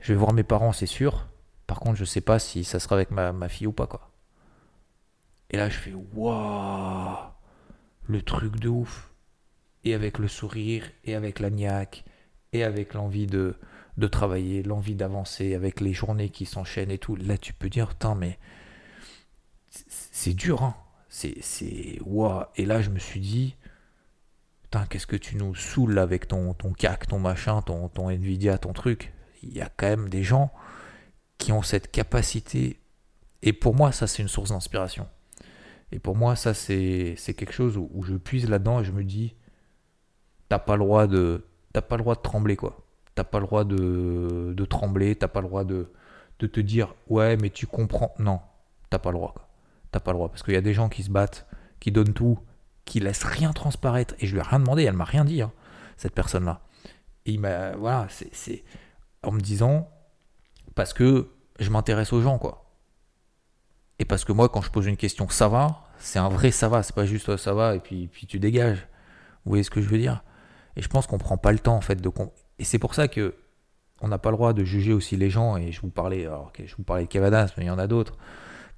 Je 0.01 0.13
vais 0.13 0.19
voir 0.19 0.33
mes 0.33 0.45
parents, 0.45 0.73
c'est 0.73 0.87
sûr. 0.87 1.29
Par 1.67 1.81
contre, 1.81 1.97
je 1.97 2.05
sais 2.05 2.21
pas 2.21 2.39
si 2.39 2.65
ça 2.65 2.79
sera 2.79 2.97
avec 2.97 3.11
ma, 3.11 3.49
fille 3.49 3.67
ou 3.67 3.73
pas. 3.73 3.89
Et 5.51 5.57
là, 5.57 5.69
je 5.69 5.77
fais 5.77 5.95
waouh, 6.15 7.17
le 8.07 8.23
truc 8.23 8.57
de 8.57 8.69
ouf. 8.69 9.13
Et 9.85 9.95
avec 9.95 10.19
le 10.19 10.27
sourire, 10.27 10.91
et 11.05 11.15
avec 11.15 11.39
la 11.39 11.51
niaque, 11.51 12.05
et 12.53 12.65
avec 12.65 12.95
l'envie 12.95 13.27
de, 13.27 13.57
de 13.97 14.07
travailler, 14.09 14.63
l'envie 14.63 14.95
d'avancer, 14.95 15.55
avec 15.55 15.81
les 15.81 15.93
journées 15.93 16.31
qui 16.31 16.45
s'enchaînent 16.45 16.91
et 16.91 16.99
tout. 16.99 17.17
Là, 17.17 17.39
tu 17.39 17.53
peux 17.53 17.69
dire, 17.69 17.89
putain, 17.89 18.15
mais 18.15 18.39
c'est 19.71 20.35
dur, 20.35 20.63
hein. 20.63 20.77
C'est, 21.09 21.37
c'est, 21.41 21.99
Et 22.57 22.67
là, 22.67 22.83
je 22.83 22.91
me 22.91 22.99
suis 22.99 23.21
dit, 23.21 23.57
putain, 24.65 24.85
qu'est-ce 24.87 25.07
que 25.07 25.17
tu 25.17 25.37
nous 25.37 25.55
saoules 25.55 25.99
avec 25.99 26.29
ton, 26.29 26.53
ton 26.53 26.73
CAC, 26.73 27.07
ton 27.07 27.19
machin, 27.19 27.63
ton, 27.63 27.89
ton 27.89 28.11
Nvidia, 28.11 28.59
ton 28.59 28.73
truc. 28.73 29.15
Il 29.43 29.55
y 29.55 29.63
a 29.63 29.71
quand 29.75 29.87
même 29.87 30.09
des 30.09 30.23
gens 30.23 30.53
qui 31.39 31.53
ont 31.53 31.63
cette 31.63 31.91
capacité. 31.91 32.81
Et 33.43 33.53
pour 33.53 33.75
moi, 33.75 33.93
ça, 33.93 34.07
c'est 34.07 34.21
une 34.21 34.29
source 34.29 34.51
d'inspiration. 34.51 35.09
Et 35.97 35.99
pour 35.99 36.15
moi, 36.15 36.37
ça, 36.37 36.53
c'est, 36.53 37.17
quelque 37.39 37.55
chose 37.55 37.79
où, 37.79 38.03
je 38.03 38.17
puise 38.17 38.51
là-dedans 38.51 38.81
et 38.81 38.85
je 38.85 38.93
me 38.93 39.03
dis, 39.03 39.35
t'as 40.51 40.59
pas 40.59 40.77
le 40.77 40.85
droit 40.85 41.07
de, 41.07 41.43
pas 41.73 41.97
le 41.97 42.03
droit 42.03 42.15
de 42.15 42.21
trembler, 42.21 42.55
quoi. 42.55 42.85
T'as 43.15 43.25
pas 43.25 43.41
le 43.41 43.47
droit 43.47 43.65
de, 43.65 44.53
de 44.55 44.65
trembler, 44.67 45.17
t'as 45.17 45.29
pas 45.29 45.41
le 45.41 45.49
droit 45.49 45.65
de, 45.65 45.91
de 46.39 46.47
te 46.47 46.61
dire, 46.61 46.95
ouais, 47.09 47.39
mais 47.39 47.49
tu 47.49 47.67
comprends. 47.67 48.15
Non, 48.19 48.41
t'as 48.91 48.99
pas 48.99 49.11
le 49.11 49.17
droit, 49.17 49.49
t'as 49.91 50.01
pas 50.01 50.11
le 50.13 50.19
droit. 50.19 50.29
Parce 50.29 50.43
qu'il 50.43 50.53
y 50.53 50.59
a 50.59 50.61
des 50.61 50.75
gens 50.75 50.91
qui 50.91 51.03
se 51.03 51.09
battent, 51.09 51.47
qui 51.81 51.93
donnent 51.93 52.13
tout, 52.13 52.41
qui 52.85 53.01
laissent 53.01 53.25
rien 53.25 53.55
transparaître. 53.55 54.15
Et 54.19 54.27
je 54.27 54.35
lui 54.35 54.41
ai 54.41 54.43
rien 54.43 54.59
demandé, 54.59 54.83
elle 54.83 54.93
m'a 54.93 55.05
rien 55.05 55.25
dit, 55.25 55.41
hein, 55.41 55.53
cette 55.97 56.13
personne-là. 56.15 56.61
Et 57.25 57.33
il 57.33 57.41
m'a. 57.41 57.75
Voilà, 57.75 58.07
c'est. 58.11 58.65
En 59.23 59.33
me 59.33 59.41
disant. 59.41 59.89
Parce 60.75 60.93
que 60.93 61.31
je 61.59 61.71
m'intéresse 61.71 62.13
aux 62.13 62.21
gens, 62.21 62.37
quoi. 62.37 62.71
Et 63.99 64.05
parce 64.05 64.27
que 64.27 64.33
moi, 64.33 64.51
quand 64.51 64.61
je 64.61 64.71
pose 64.71 64.85
une 64.85 64.99
question, 64.99 65.27
ça 65.31 65.49
va, 65.49 65.86
c'est 65.99 66.19
un 66.19 66.29
vrai 66.29 66.51
ça 66.51 66.69
va, 66.69 66.83
c'est 66.83 66.95
pas 66.95 67.07
juste 67.07 67.37
ça 67.37 67.55
va 67.55 67.75
et 67.75 67.81
puis, 67.81 68.09
puis 68.09 68.27
tu 68.27 68.39
dégages. 68.39 68.87
Vous 69.45 69.51
voyez 69.51 69.63
ce 69.63 69.71
que 69.71 69.81
je 69.81 69.89
veux 69.89 69.99
dire? 69.99 70.25
Et 70.77 70.83
je 70.83 70.89
pense 70.89 71.07
qu'on 71.07 71.19
prend 71.19 71.37
pas 71.37 71.53
le 71.53 71.59
temps, 71.59 71.77
en 71.77 71.81
fait, 71.81 72.01
de. 72.01 72.11
Et 72.59 72.65
c'est 72.65 72.79
pour 72.79 72.95
ça 72.95 73.09
que 73.09 73.35
on 74.03 74.09
n'a 74.09 74.19
pas 74.19 74.31
le 74.31 74.37
droit 74.37 74.53
de 74.53 74.63
juger 74.65 74.93
aussi 74.93 75.17
les 75.17 75.31
gens. 75.31 75.57
Et 75.57 75.73
je 75.73 75.81
vous 75.81 75.89
parlais, 75.89 76.29
je 76.65 76.75
vous 76.77 76.83
parlais 76.83 77.05
de 77.05 77.09
Cavadas, 77.09 77.53
mais 77.57 77.65
il 77.65 77.67
y 77.69 77.71
en 77.71 77.79
a 77.79 77.87
d'autres. 77.87 78.17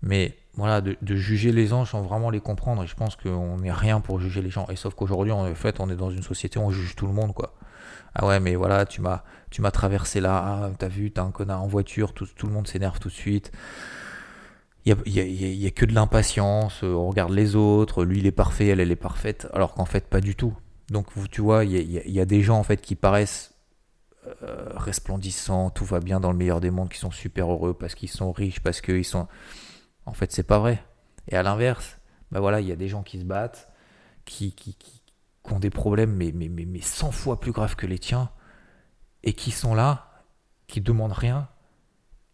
Mais 0.02 0.36
voilà, 0.54 0.80
de, 0.80 0.96
juger 1.16 1.50
les 1.50 1.66
gens 1.66 1.84
sans 1.84 2.02
vraiment 2.02 2.30
les 2.30 2.40
comprendre. 2.40 2.84
Et 2.84 2.86
je 2.86 2.94
pense 2.94 3.16
qu'on 3.16 3.58
n'est 3.58 3.72
rien 3.72 4.00
pour 4.00 4.20
juger 4.20 4.42
les 4.42 4.50
gens. 4.50 4.66
Et 4.68 4.76
sauf 4.76 4.94
qu'aujourd'hui, 4.94 5.32
en 5.32 5.52
fait, 5.54 5.80
on 5.80 5.90
est 5.90 5.96
dans 5.96 6.10
une 6.10 6.22
société 6.22 6.58
où 6.58 6.62
on 6.62 6.70
juge 6.70 6.94
tout 6.94 7.06
le 7.06 7.12
monde, 7.12 7.34
quoi. 7.34 7.54
Ah 8.14 8.26
ouais, 8.26 8.40
mais 8.40 8.54
voilà, 8.54 8.86
tu 8.86 9.00
m'as, 9.00 9.24
tu 9.50 9.60
m'as 9.60 9.70
traversé 9.70 10.20
là, 10.20 10.70
t'as 10.78 10.88
vu, 10.88 11.12
t'as 11.12 11.22
un 11.22 11.30
connard 11.30 11.62
en 11.62 11.66
voiture, 11.66 12.14
tout, 12.14 12.26
tout 12.26 12.46
le 12.46 12.52
monde 12.52 12.66
s'énerve 12.66 12.98
tout 12.98 13.08
de 13.08 13.14
suite. 13.14 13.52
Il 14.84 14.96
n'y 15.06 15.20
a, 15.20 15.24
y 15.24 15.66
a, 15.66 15.70
que 15.70 15.84
de 15.84 15.92
l'impatience, 15.92 16.82
on 16.82 17.08
regarde 17.08 17.32
les 17.32 17.56
autres, 17.56 18.04
lui 18.04 18.20
il 18.20 18.26
est 18.26 18.32
parfait, 18.32 18.68
elle 18.68 18.80
elle 18.80 18.90
est 18.90 18.96
parfaite, 18.96 19.46
alors 19.52 19.74
qu'en 19.74 19.84
fait 19.84 20.08
pas 20.08 20.20
du 20.20 20.34
tout. 20.34 20.56
Donc 20.90 21.08
tu 21.30 21.42
vois, 21.42 21.64
il 21.64 21.90
y 21.90 22.20
a, 22.20 22.24
des 22.24 22.42
gens 22.42 22.58
en 22.58 22.62
fait 22.62 22.80
qui 22.80 22.94
paraissent 22.94 23.54
euh, 24.42 24.72
resplendissants, 24.74 25.70
tout 25.70 25.84
va 25.84 26.00
bien 26.00 26.20
dans 26.20 26.32
le 26.32 26.38
meilleur 26.38 26.60
des 26.60 26.70
mondes, 26.70 26.88
qui 26.88 26.98
sont 26.98 27.10
super 27.10 27.50
heureux 27.50 27.74
parce 27.74 27.94
qu'ils 27.94 28.08
sont 28.08 28.32
riches, 28.32 28.60
parce 28.60 28.80
qu'ils 28.80 29.04
sont... 29.04 29.28
En 30.06 30.12
fait, 30.12 30.32
c'est 30.32 30.42
pas 30.42 30.58
vrai. 30.58 30.82
Et 31.28 31.36
à 31.36 31.42
l'inverse, 31.42 31.98
ben 32.32 32.40
voilà, 32.40 32.60
il 32.60 32.68
y 32.68 32.72
a 32.72 32.76
des 32.76 32.88
gens 32.88 33.02
qui 33.02 33.18
se 33.18 33.24
battent, 33.24 33.68
qui, 34.24 34.52
qui, 34.52 34.74
qui, 34.74 35.02
ont 35.44 35.58
des 35.58 35.70
problèmes, 35.70 36.14
mais, 36.14 36.32
mais, 36.34 36.48
mais, 36.48 36.66
mais 36.66 36.80
100 36.80 37.10
fois 37.10 37.40
plus 37.40 37.52
graves 37.52 37.76
que 37.76 37.86
les 37.86 37.98
tiens, 37.98 38.30
et 39.22 39.32
qui 39.32 39.50
sont 39.50 39.74
là, 39.74 40.24
qui 40.66 40.80
demandent 40.80 41.12
rien. 41.12 41.48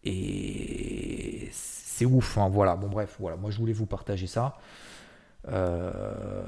Et 0.05 1.49
c'est 1.53 2.05
ouf. 2.05 2.39
Hein, 2.39 2.49
voilà, 2.49 2.77
bon, 2.77 2.89
bref, 2.89 3.17
voilà. 3.19 3.37
Moi, 3.37 3.51
je 3.51 3.59
voulais 3.59 3.73
vous 3.73 3.87
partager 3.87 4.27
ça. 4.27 4.57
Euh, 5.49 6.45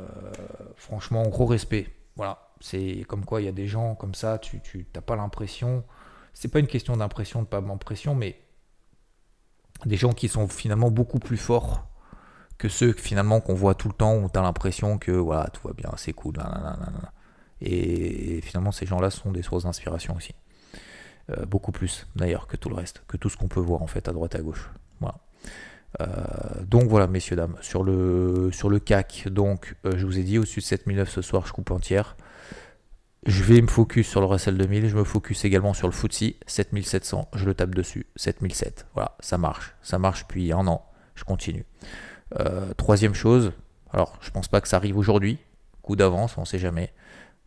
franchement, 0.76 1.26
gros 1.28 1.46
respect. 1.46 1.88
Voilà, 2.16 2.50
c'est 2.60 3.04
comme 3.08 3.24
quoi 3.26 3.42
il 3.42 3.44
y 3.44 3.48
a 3.48 3.52
des 3.52 3.66
gens 3.66 3.94
comme 3.94 4.14
ça, 4.14 4.38
tu 4.38 4.86
n'as 4.94 5.00
pas 5.02 5.16
l'impression. 5.16 5.84
C'est 6.32 6.48
pas 6.48 6.60
une 6.60 6.66
question 6.66 6.96
d'impression, 6.96 7.42
de 7.42 7.46
pas 7.46 7.60
d'impression, 7.60 8.14
mais 8.14 8.40
des 9.84 9.96
gens 9.96 10.12
qui 10.12 10.28
sont 10.28 10.48
finalement 10.48 10.90
beaucoup 10.90 11.18
plus 11.18 11.36
forts 11.36 11.86
que 12.58 12.68
ceux 12.68 12.92
finalement 12.92 13.40
qu'on 13.40 13.54
voit 13.54 13.74
tout 13.74 13.88
le 13.88 13.94
temps 13.94 14.16
où 14.16 14.30
tu 14.30 14.38
as 14.38 14.42
l'impression 14.42 14.96
que 14.98 15.12
voilà, 15.12 15.48
tout 15.48 15.66
va 15.68 15.74
bien, 15.74 15.90
c'est 15.96 16.14
cool. 16.14 16.38
Et, 17.60 18.40
finalement, 18.42 18.72
ces 18.72 18.86
gens-là 18.86 19.10
sont 19.10 19.32
des 19.32 19.42
sources 19.42 19.64
d'inspiration 19.64 20.16
aussi. 20.16 20.34
Euh, 21.30 21.44
beaucoup 21.44 21.72
plus 21.72 22.06
d'ailleurs 22.14 22.46
que 22.46 22.56
tout 22.56 22.68
le 22.68 22.76
reste, 22.76 23.02
que 23.08 23.16
tout 23.16 23.28
ce 23.28 23.36
qu'on 23.36 23.48
peut 23.48 23.58
voir 23.58 23.82
en 23.82 23.88
fait 23.88 24.08
à 24.08 24.12
droite 24.12 24.36
à 24.36 24.38
gauche. 24.38 24.70
Voilà. 25.00 25.16
Euh, 26.00 26.06
donc 26.64 26.84
voilà, 26.88 27.08
messieurs, 27.08 27.34
dames, 27.34 27.56
sur 27.60 27.82
le, 27.82 28.50
sur 28.52 28.68
le 28.68 28.78
CAC, 28.78 29.26
donc 29.28 29.74
euh, 29.84 29.96
je 29.96 30.06
vous 30.06 30.20
ai 30.20 30.22
dit 30.22 30.38
au-dessus 30.38 30.60
de 30.60 30.64
7009 30.64 31.10
ce 31.10 31.22
soir, 31.22 31.44
je 31.44 31.52
coupe 31.52 31.72
entière. 31.72 32.16
Je 33.26 33.42
vais 33.42 33.60
me 33.60 33.66
focus 33.66 34.06
sur 34.06 34.20
le 34.20 34.26
Russell 34.26 34.56
2000, 34.56 34.88
je 34.88 34.96
me 34.96 35.02
focus 35.02 35.44
également 35.44 35.74
sur 35.74 35.88
le 35.88 35.92
FTSE 35.92 36.34
7700, 36.46 37.28
je 37.34 37.44
le 37.44 37.54
tape 37.54 37.74
dessus, 37.74 38.06
7007. 38.14 38.86
Voilà, 38.94 39.16
ça 39.18 39.36
marche, 39.36 39.74
ça 39.82 39.98
marche 39.98 40.22
depuis 40.22 40.52
un 40.52 40.68
an, 40.68 40.86
je 41.16 41.24
continue. 41.24 41.64
Troisième 42.76 43.14
chose, 43.14 43.52
alors 43.90 44.16
je 44.20 44.30
pense 44.30 44.46
pas 44.46 44.60
que 44.60 44.68
ça 44.68 44.76
arrive 44.76 44.96
aujourd'hui, 44.96 45.38
coup 45.82 45.96
d'avance, 45.96 46.38
on 46.38 46.44
sait 46.44 46.60
jamais. 46.60 46.92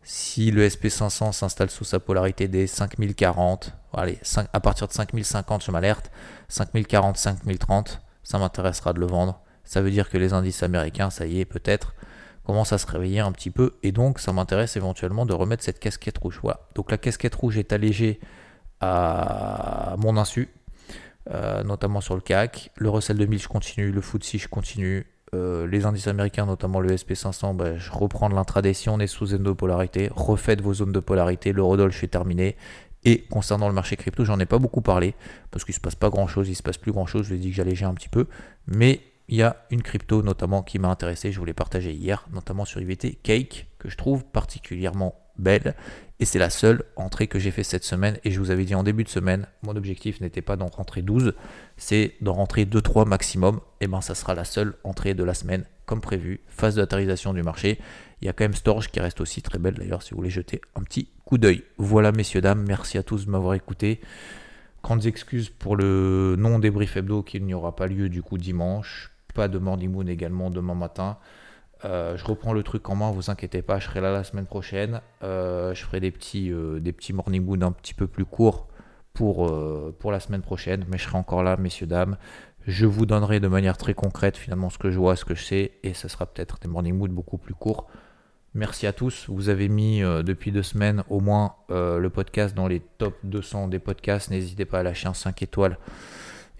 Si 0.02 0.50
le 0.50 0.66
SP500 0.66 1.32
s'installe 1.32 1.70
sous 1.70 1.84
sa 1.84 2.00
polarité 2.00 2.48
des 2.48 2.66
5040, 2.66 3.74
allez, 3.92 4.18
à 4.52 4.60
partir 4.60 4.88
de 4.88 4.92
5050 4.92 5.64
je 5.64 5.70
m'alerte, 5.70 6.10
5040, 6.48 7.16
5030, 7.16 8.00
ça 8.22 8.38
m'intéressera 8.38 8.92
de 8.92 9.00
le 9.00 9.06
vendre. 9.06 9.40
Ça 9.64 9.82
veut 9.82 9.90
dire 9.90 10.10
que 10.10 10.18
les 10.18 10.32
indices 10.32 10.62
américains, 10.62 11.10
ça 11.10 11.26
y 11.26 11.40
est, 11.40 11.44
peut-être, 11.44 11.94
commencent 12.44 12.72
à 12.72 12.78
se 12.78 12.86
réveiller 12.86 13.20
un 13.20 13.32
petit 13.32 13.50
peu. 13.50 13.76
Et 13.82 13.92
donc, 13.92 14.18
ça 14.18 14.32
m'intéresse 14.32 14.76
éventuellement 14.76 15.26
de 15.26 15.32
remettre 15.32 15.62
cette 15.62 15.78
casquette 15.78 16.18
rouge. 16.18 16.40
Voilà. 16.42 16.60
Donc, 16.74 16.90
la 16.90 16.98
casquette 16.98 17.34
rouge 17.34 17.58
est 17.58 17.72
allégée 17.72 18.18
à 18.80 19.94
mon 19.98 20.16
insu, 20.16 20.48
euh, 21.30 21.62
notamment 21.62 22.00
sur 22.00 22.14
le 22.14 22.20
CAC. 22.20 22.70
Le 22.76 22.90
Russell 22.90 23.18
2000, 23.18 23.38
je 23.40 23.48
continue. 23.48 23.92
Le 23.92 24.00
FTSE, 24.00 24.38
je 24.38 24.48
continue. 24.48 25.06
Euh, 25.34 25.66
les 25.66 25.86
indices 25.86 26.08
américains, 26.08 26.46
notamment 26.46 26.80
le 26.80 26.90
SP500, 26.90 27.54
bah, 27.54 27.76
je 27.76 27.90
reprends 27.92 28.28
l'intraday 28.28 28.74
si 28.74 28.88
on 28.88 28.98
est 28.98 29.06
sous 29.06 29.26
zone 29.26 29.44
de 29.44 29.52
polarité. 29.52 30.10
Refaites 30.14 30.60
vos 30.60 30.74
zones 30.74 30.92
de 30.92 31.00
polarité. 31.00 31.52
Le 31.52 31.62
Rodol, 31.62 31.92
je 31.92 31.96
suis 31.96 32.08
terminé. 32.08 32.56
Et 33.04 33.22
concernant 33.22 33.68
le 33.68 33.74
marché 33.74 33.96
crypto, 33.96 34.24
j'en 34.24 34.38
ai 34.40 34.46
pas 34.46 34.58
beaucoup 34.58 34.82
parlé 34.82 35.14
parce 35.50 35.64
qu'il 35.64 35.74
se 35.74 35.80
passe 35.80 35.94
pas 35.94 36.10
grand 36.10 36.26
chose, 36.26 36.48
il 36.48 36.54
se 36.54 36.62
passe 36.62 36.76
plus 36.76 36.92
grand 36.92 37.06
chose. 37.06 37.24
Je 37.24 37.30
lui 37.30 37.36
ai 37.36 37.40
dit 37.40 37.50
que 37.50 37.56
j'allégeais 37.56 37.86
un 37.86 37.94
petit 37.94 38.10
peu, 38.10 38.26
mais 38.66 39.00
il 39.28 39.36
y 39.36 39.42
a 39.42 39.56
une 39.70 39.82
crypto 39.82 40.22
notamment 40.22 40.62
qui 40.62 40.78
m'a 40.78 40.88
intéressé. 40.88 41.32
Je 41.32 41.38
voulais 41.38 41.54
partager 41.54 41.92
hier, 41.92 42.26
notamment 42.32 42.64
sur 42.64 42.80
IVT 42.80 43.18
Cake, 43.22 43.68
que 43.78 43.88
je 43.88 43.96
trouve 43.96 44.24
particulièrement 44.24 45.14
belle. 45.38 45.74
Et 46.20 46.26
c'est 46.26 46.38
la 46.38 46.50
seule 46.50 46.84
entrée 46.96 47.28
que 47.28 47.38
j'ai 47.38 47.50
fait 47.50 47.62
cette 47.62 47.82
semaine. 47.82 48.18
Et 48.24 48.30
je 48.30 48.38
vous 48.40 48.50
avais 48.50 48.64
dit 48.64 48.74
en 48.74 48.82
début 48.82 49.04
de 49.04 49.08
semaine, 49.08 49.46
mon 49.62 49.74
objectif 49.74 50.20
n'était 50.20 50.42
pas 50.42 50.56
d'en 50.56 50.66
rentrer 50.66 51.00
12, 51.00 51.32
c'est 51.78 52.14
d'en 52.20 52.34
rentrer 52.34 52.66
2-3 52.66 53.08
maximum. 53.08 53.60
Et 53.80 53.86
ben 53.86 54.02
ça 54.02 54.14
sera 54.14 54.34
la 54.34 54.44
seule 54.44 54.74
entrée 54.84 55.14
de 55.14 55.24
la 55.24 55.32
semaine, 55.32 55.64
comme 55.86 56.02
prévu. 56.02 56.40
Phase 56.48 56.74
d'autorisation 56.76 57.32
du 57.32 57.42
marché. 57.42 57.78
Il 58.20 58.26
y 58.26 58.28
a 58.28 58.34
quand 58.34 58.44
même 58.44 58.54
Storage 58.54 58.90
qui 58.90 59.00
reste 59.00 59.22
aussi 59.22 59.40
très 59.40 59.58
belle 59.58 59.74
d'ailleurs 59.74 60.02
si 60.02 60.10
vous 60.10 60.18
voulez 60.18 60.28
jeter 60.28 60.60
un 60.74 60.82
petit 60.82 61.08
coup 61.24 61.38
d'œil. 61.38 61.64
Voilà 61.78 62.12
messieurs, 62.12 62.42
dames, 62.42 62.64
merci 62.68 62.98
à 62.98 63.02
tous 63.02 63.24
de 63.24 63.30
m'avoir 63.30 63.54
écouté. 63.54 64.00
Grandes 64.82 65.06
excuses 65.06 65.48
pour 65.48 65.74
le 65.74 66.36
non 66.38 66.58
débrief 66.58 66.98
hebdo 66.98 67.22
qui 67.22 67.40
n'y 67.40 67.54
aura 67.54 67.74
pas 67.74 67.86
lieu 67.86 68.10
du 68.10 68.22
coup 68.22 68.36
dimanche. 68.36 69.10
Pas 69.32 69.48
de 69.48 69.58
Morning 69.58 69.90
Moon 69.90 70.06
également 70.06 70.50
demain 70.50 70.74
matin. 70.74 71.16
Euh, 71.84 72.16
je 72.16 72.24
reprends 72.24 72.52
le 72.52 72.62
truc 72.62 72.88
en 72.88 72.94
main, 72.94 73.10
vous 73.10 73.30
inquiétez 73.30 73.62
pas, 73.62 73.78
je 73.78 73.86
serai 73.86 74.00
là 74.00 74.12
la 74.12 74.24
semaine 74.24 74.46
prochaine. 74.46 75.00
Euh, 75.22 75.74
je 75.74 75.84
ferai 75.84 76.00
des 76.00 76.10
petits, 76.10 76.52
euh, 76.52 76.78
des 76.80 76.94
morning 77.12 77.44
moon 77.44 77.62
un 77.62 77.72
petit 77.72 77.94
peu 77.94 78.06
plus 78.06 78.24
courts 78.24 78.68
pour, 79.12 79.52
pour 79.98 80.12
la 80.12 80.20
semaine 80.20 80.40
prochaine, 80.40 80.84
mais 80.88 80.96
je 80.96 81.04
serai 81.04 81.18
encore 81.18 81.42
là, 81.42 81.56
messieurs, 81.56 81.86
dames. 81.86 82.16
Je 82.66 82.86
vous 82.86 83.06
donnerai 83.06 83.40
de 83.40 83.48
manière 83.48 83.76
très 83.76 83.92
concrète 83.92 84.36
finalement 84.36 84.70
ce 84.70 84.78
que 84.78 84.90
je 84.90 84.98
vois, 84.98 85.16
ce 85.16 85.24
que 85.24 85.34
je 85.34 85.44
sais, 85.44 85.72
et 85.82 85.94
ce 85.94 86.08
sera 86.08 86.26
peut-être 86.26 86.58
des 86.60 86.68
morning 86.68 86.96
mood 86.96 87.10
beaucoup 87.10 87.36
plus 87.36 87.54
courts. 87.54 87.88
Merci 88.54 88.86
à 88.86 88.92
tous. 88.92 89.26
Vous 89.28 89.48
avez 89.48 89.68
mis 89.68 90.00
depuis 90.00 90.52
deux 90.52 90.62
semaines 90.62 91.02
au 91.10 91.20
moins 91.20 91.56
le 91.68 92.08
podcast 92.08 92.54
dans 92.54 92.68
les 92.68 92.80
top 92.98 93.16
200 93.24 93.68
des 93.68 93.78
podcasts. 93.78 94.30
N'hésitez 94.30 94.64
pas 94.64 94.78
à 94.80 94.82
lâcher 94.82 95.08
un 95.08 95.14
5 95.14 95.42
étoiles 95.42 95.76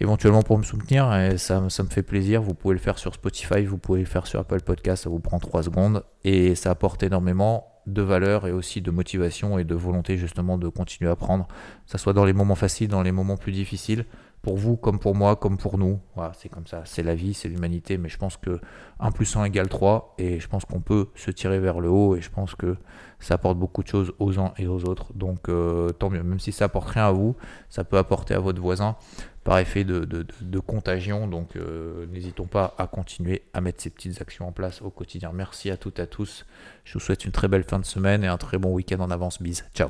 éventuellement 0.01 0.41
pour 0.41 0.57
me 0.57 0.63
soutenir. 0.63 1.13
Ça, 1.37 1.61
me 1.61 1.69
fait 1.69 2.03
plaisir. 2.03 2.41
Vous 2.41 2.53
pouvez 2.53 2.73
le 2.73 2.79
faire 2.79 2.97
sur 2.97 3.13
Spotify, 3.13 3.63
vous 3.65 3.77
pouvez 3.77 3.99
le 3.99 4.05
faire 4.05 4.27
sur 4.27 4.39
Apple 4.39 4.61
Podcast, 4.61 5.03
ça 5.03 5.09
vous 5.09 5.19
prend 5.19 5.39
3 5.39 5.63
secondes. 5.63 6.03
Et 6.23 6.55
ça 6.55 6.71
apporte 6.71 7.03
énormément 7.03 7.67
de 7.87 8.01
valeur 8.01 8.47
et 8.47 8.51
aussi 8.51 8.81
de 8.81 8.91
motivation 8.91 9.57
et 9.57 9.63
de 9.63 9.75
volonté 9.75 10.17
justement 10.17 10.57
de 10.57 10.67
continuer 10.67 11.09
à 11.09 11.13
apprendre, 11.13 11.47
que 11.47 11.91
ce 11.91 11.97
soit 11.97 12.13
dans 12.13 12.25
les 12.25 12.33
moments 12.33 12.55
faciles, 12.55 12.89
dans 12.89 13.01
les 13.01 13.11
moments 13.11 13.37
plus 13.37 13.51
difficiles, 13.51 14.05
pour 14.41 14.57
vous 14.57 14.75
comme 14.75 14.99
pour 14.99 15.15
moi, 15.15 15.35
comme 15.35 15.57
pour 15.57 15.77
nous. 15.77 15.99
Voilà, 16.15 16.31
c'est 16.35 16.49
comme 16.49 16.65
ça, 16.65 16.81
c'est 16.85 17.03
la 17.03 17.15
vie, 17.15 17.33
c'est 17.33 17.47
l'humanité, 17.47 17.97
mais 17.97 18.09
je 18.09 18.17
pense 18.17 18.37
que 18.37 18.59
1 18.99 19.11
plus 19.11 19.35
1 19.35 19.45
égale 19.45 19.69
3 19.69 20.15
et 20.17 20.39
je 20.39 20.47
pense 20.47 20.65
qu'on 20.65 20.81
peut 20.81 21.09
se 21.15 21.31
tirer 21.31 21.59
vers 21.59 21.79
le 21.79 21.89
haut 21.89 22.15
et 22.15 22.21
je 22.21 22.29
pense 22.29 22.55
que 22.55 22.75
ça 23.19 23.35
apporte 23.35 23.57
beaucoup 23.57 23.83
de 23.83 23.87
choses 23.87 24.13
aux 24.19 24.39
uns 24.39 24.53
et 24.57 24.67
aux 24.67 24.85
autres. 24.85 25.13
Donc 25.13 25.49
euh, 25.49 25.89
tant 25.89 26.09
mieux, 26.09 26.23
même 26.23 26.39
si 26.39 26.51
ça 26.51 26.65
apporte 26.65 26.89
rien 26.89 27.07
à 27.07 27.11
vous, 27.11 27.35
ça 27.69 27.83
peut 27.83 27.97
apporter 27.97 28.33
à 28.33 28.39
votre 28.39 28.61
voisin 28.61 28.95
par 29.43 29.59
effet 29.59 29.83
de, 29.83 30.59
contagion. 30.59 31.27
Donc 31.27 31.55
euh, 31.55 32.05
n'hésitons 32.07 32.45
pas 32.45 32.75
à 32.77 32.87
continuer 32.87 33.43
à 33.53 33.61
mettre 33.61 33.81
ces 33.81 33.89
petites 33.89 34.21
actions 34.21 34.47
en 34.47 34.51
place 34.51 34.81
au 34.81 34.89
quotidien. 34.89 35.31
Merci 35.33 35.71
à 35.71 35.77
toutes 35.77 35.99
et 35.99 36.03
à 36.03 36.07
tous. 36.07 36.45
Je 36.83 36.93
vous 36.93 36.99
souhaite 36.99 37.25
une 37.25 37.31
très 37.31 37.47
belle 37.47 37.63
fin 37.63 37.79
de 37.79 37.85
semaine 37.85 38.23
et 38.23 38.27
un 38.27 38.37
très 38.37 38.57
bon 38.57 38.73
week-end 38.73 38.99
en 38.99 39.11
avance. 39.11 39.41
Bise. 39.41 39.65
Ciao. 39.73 39.89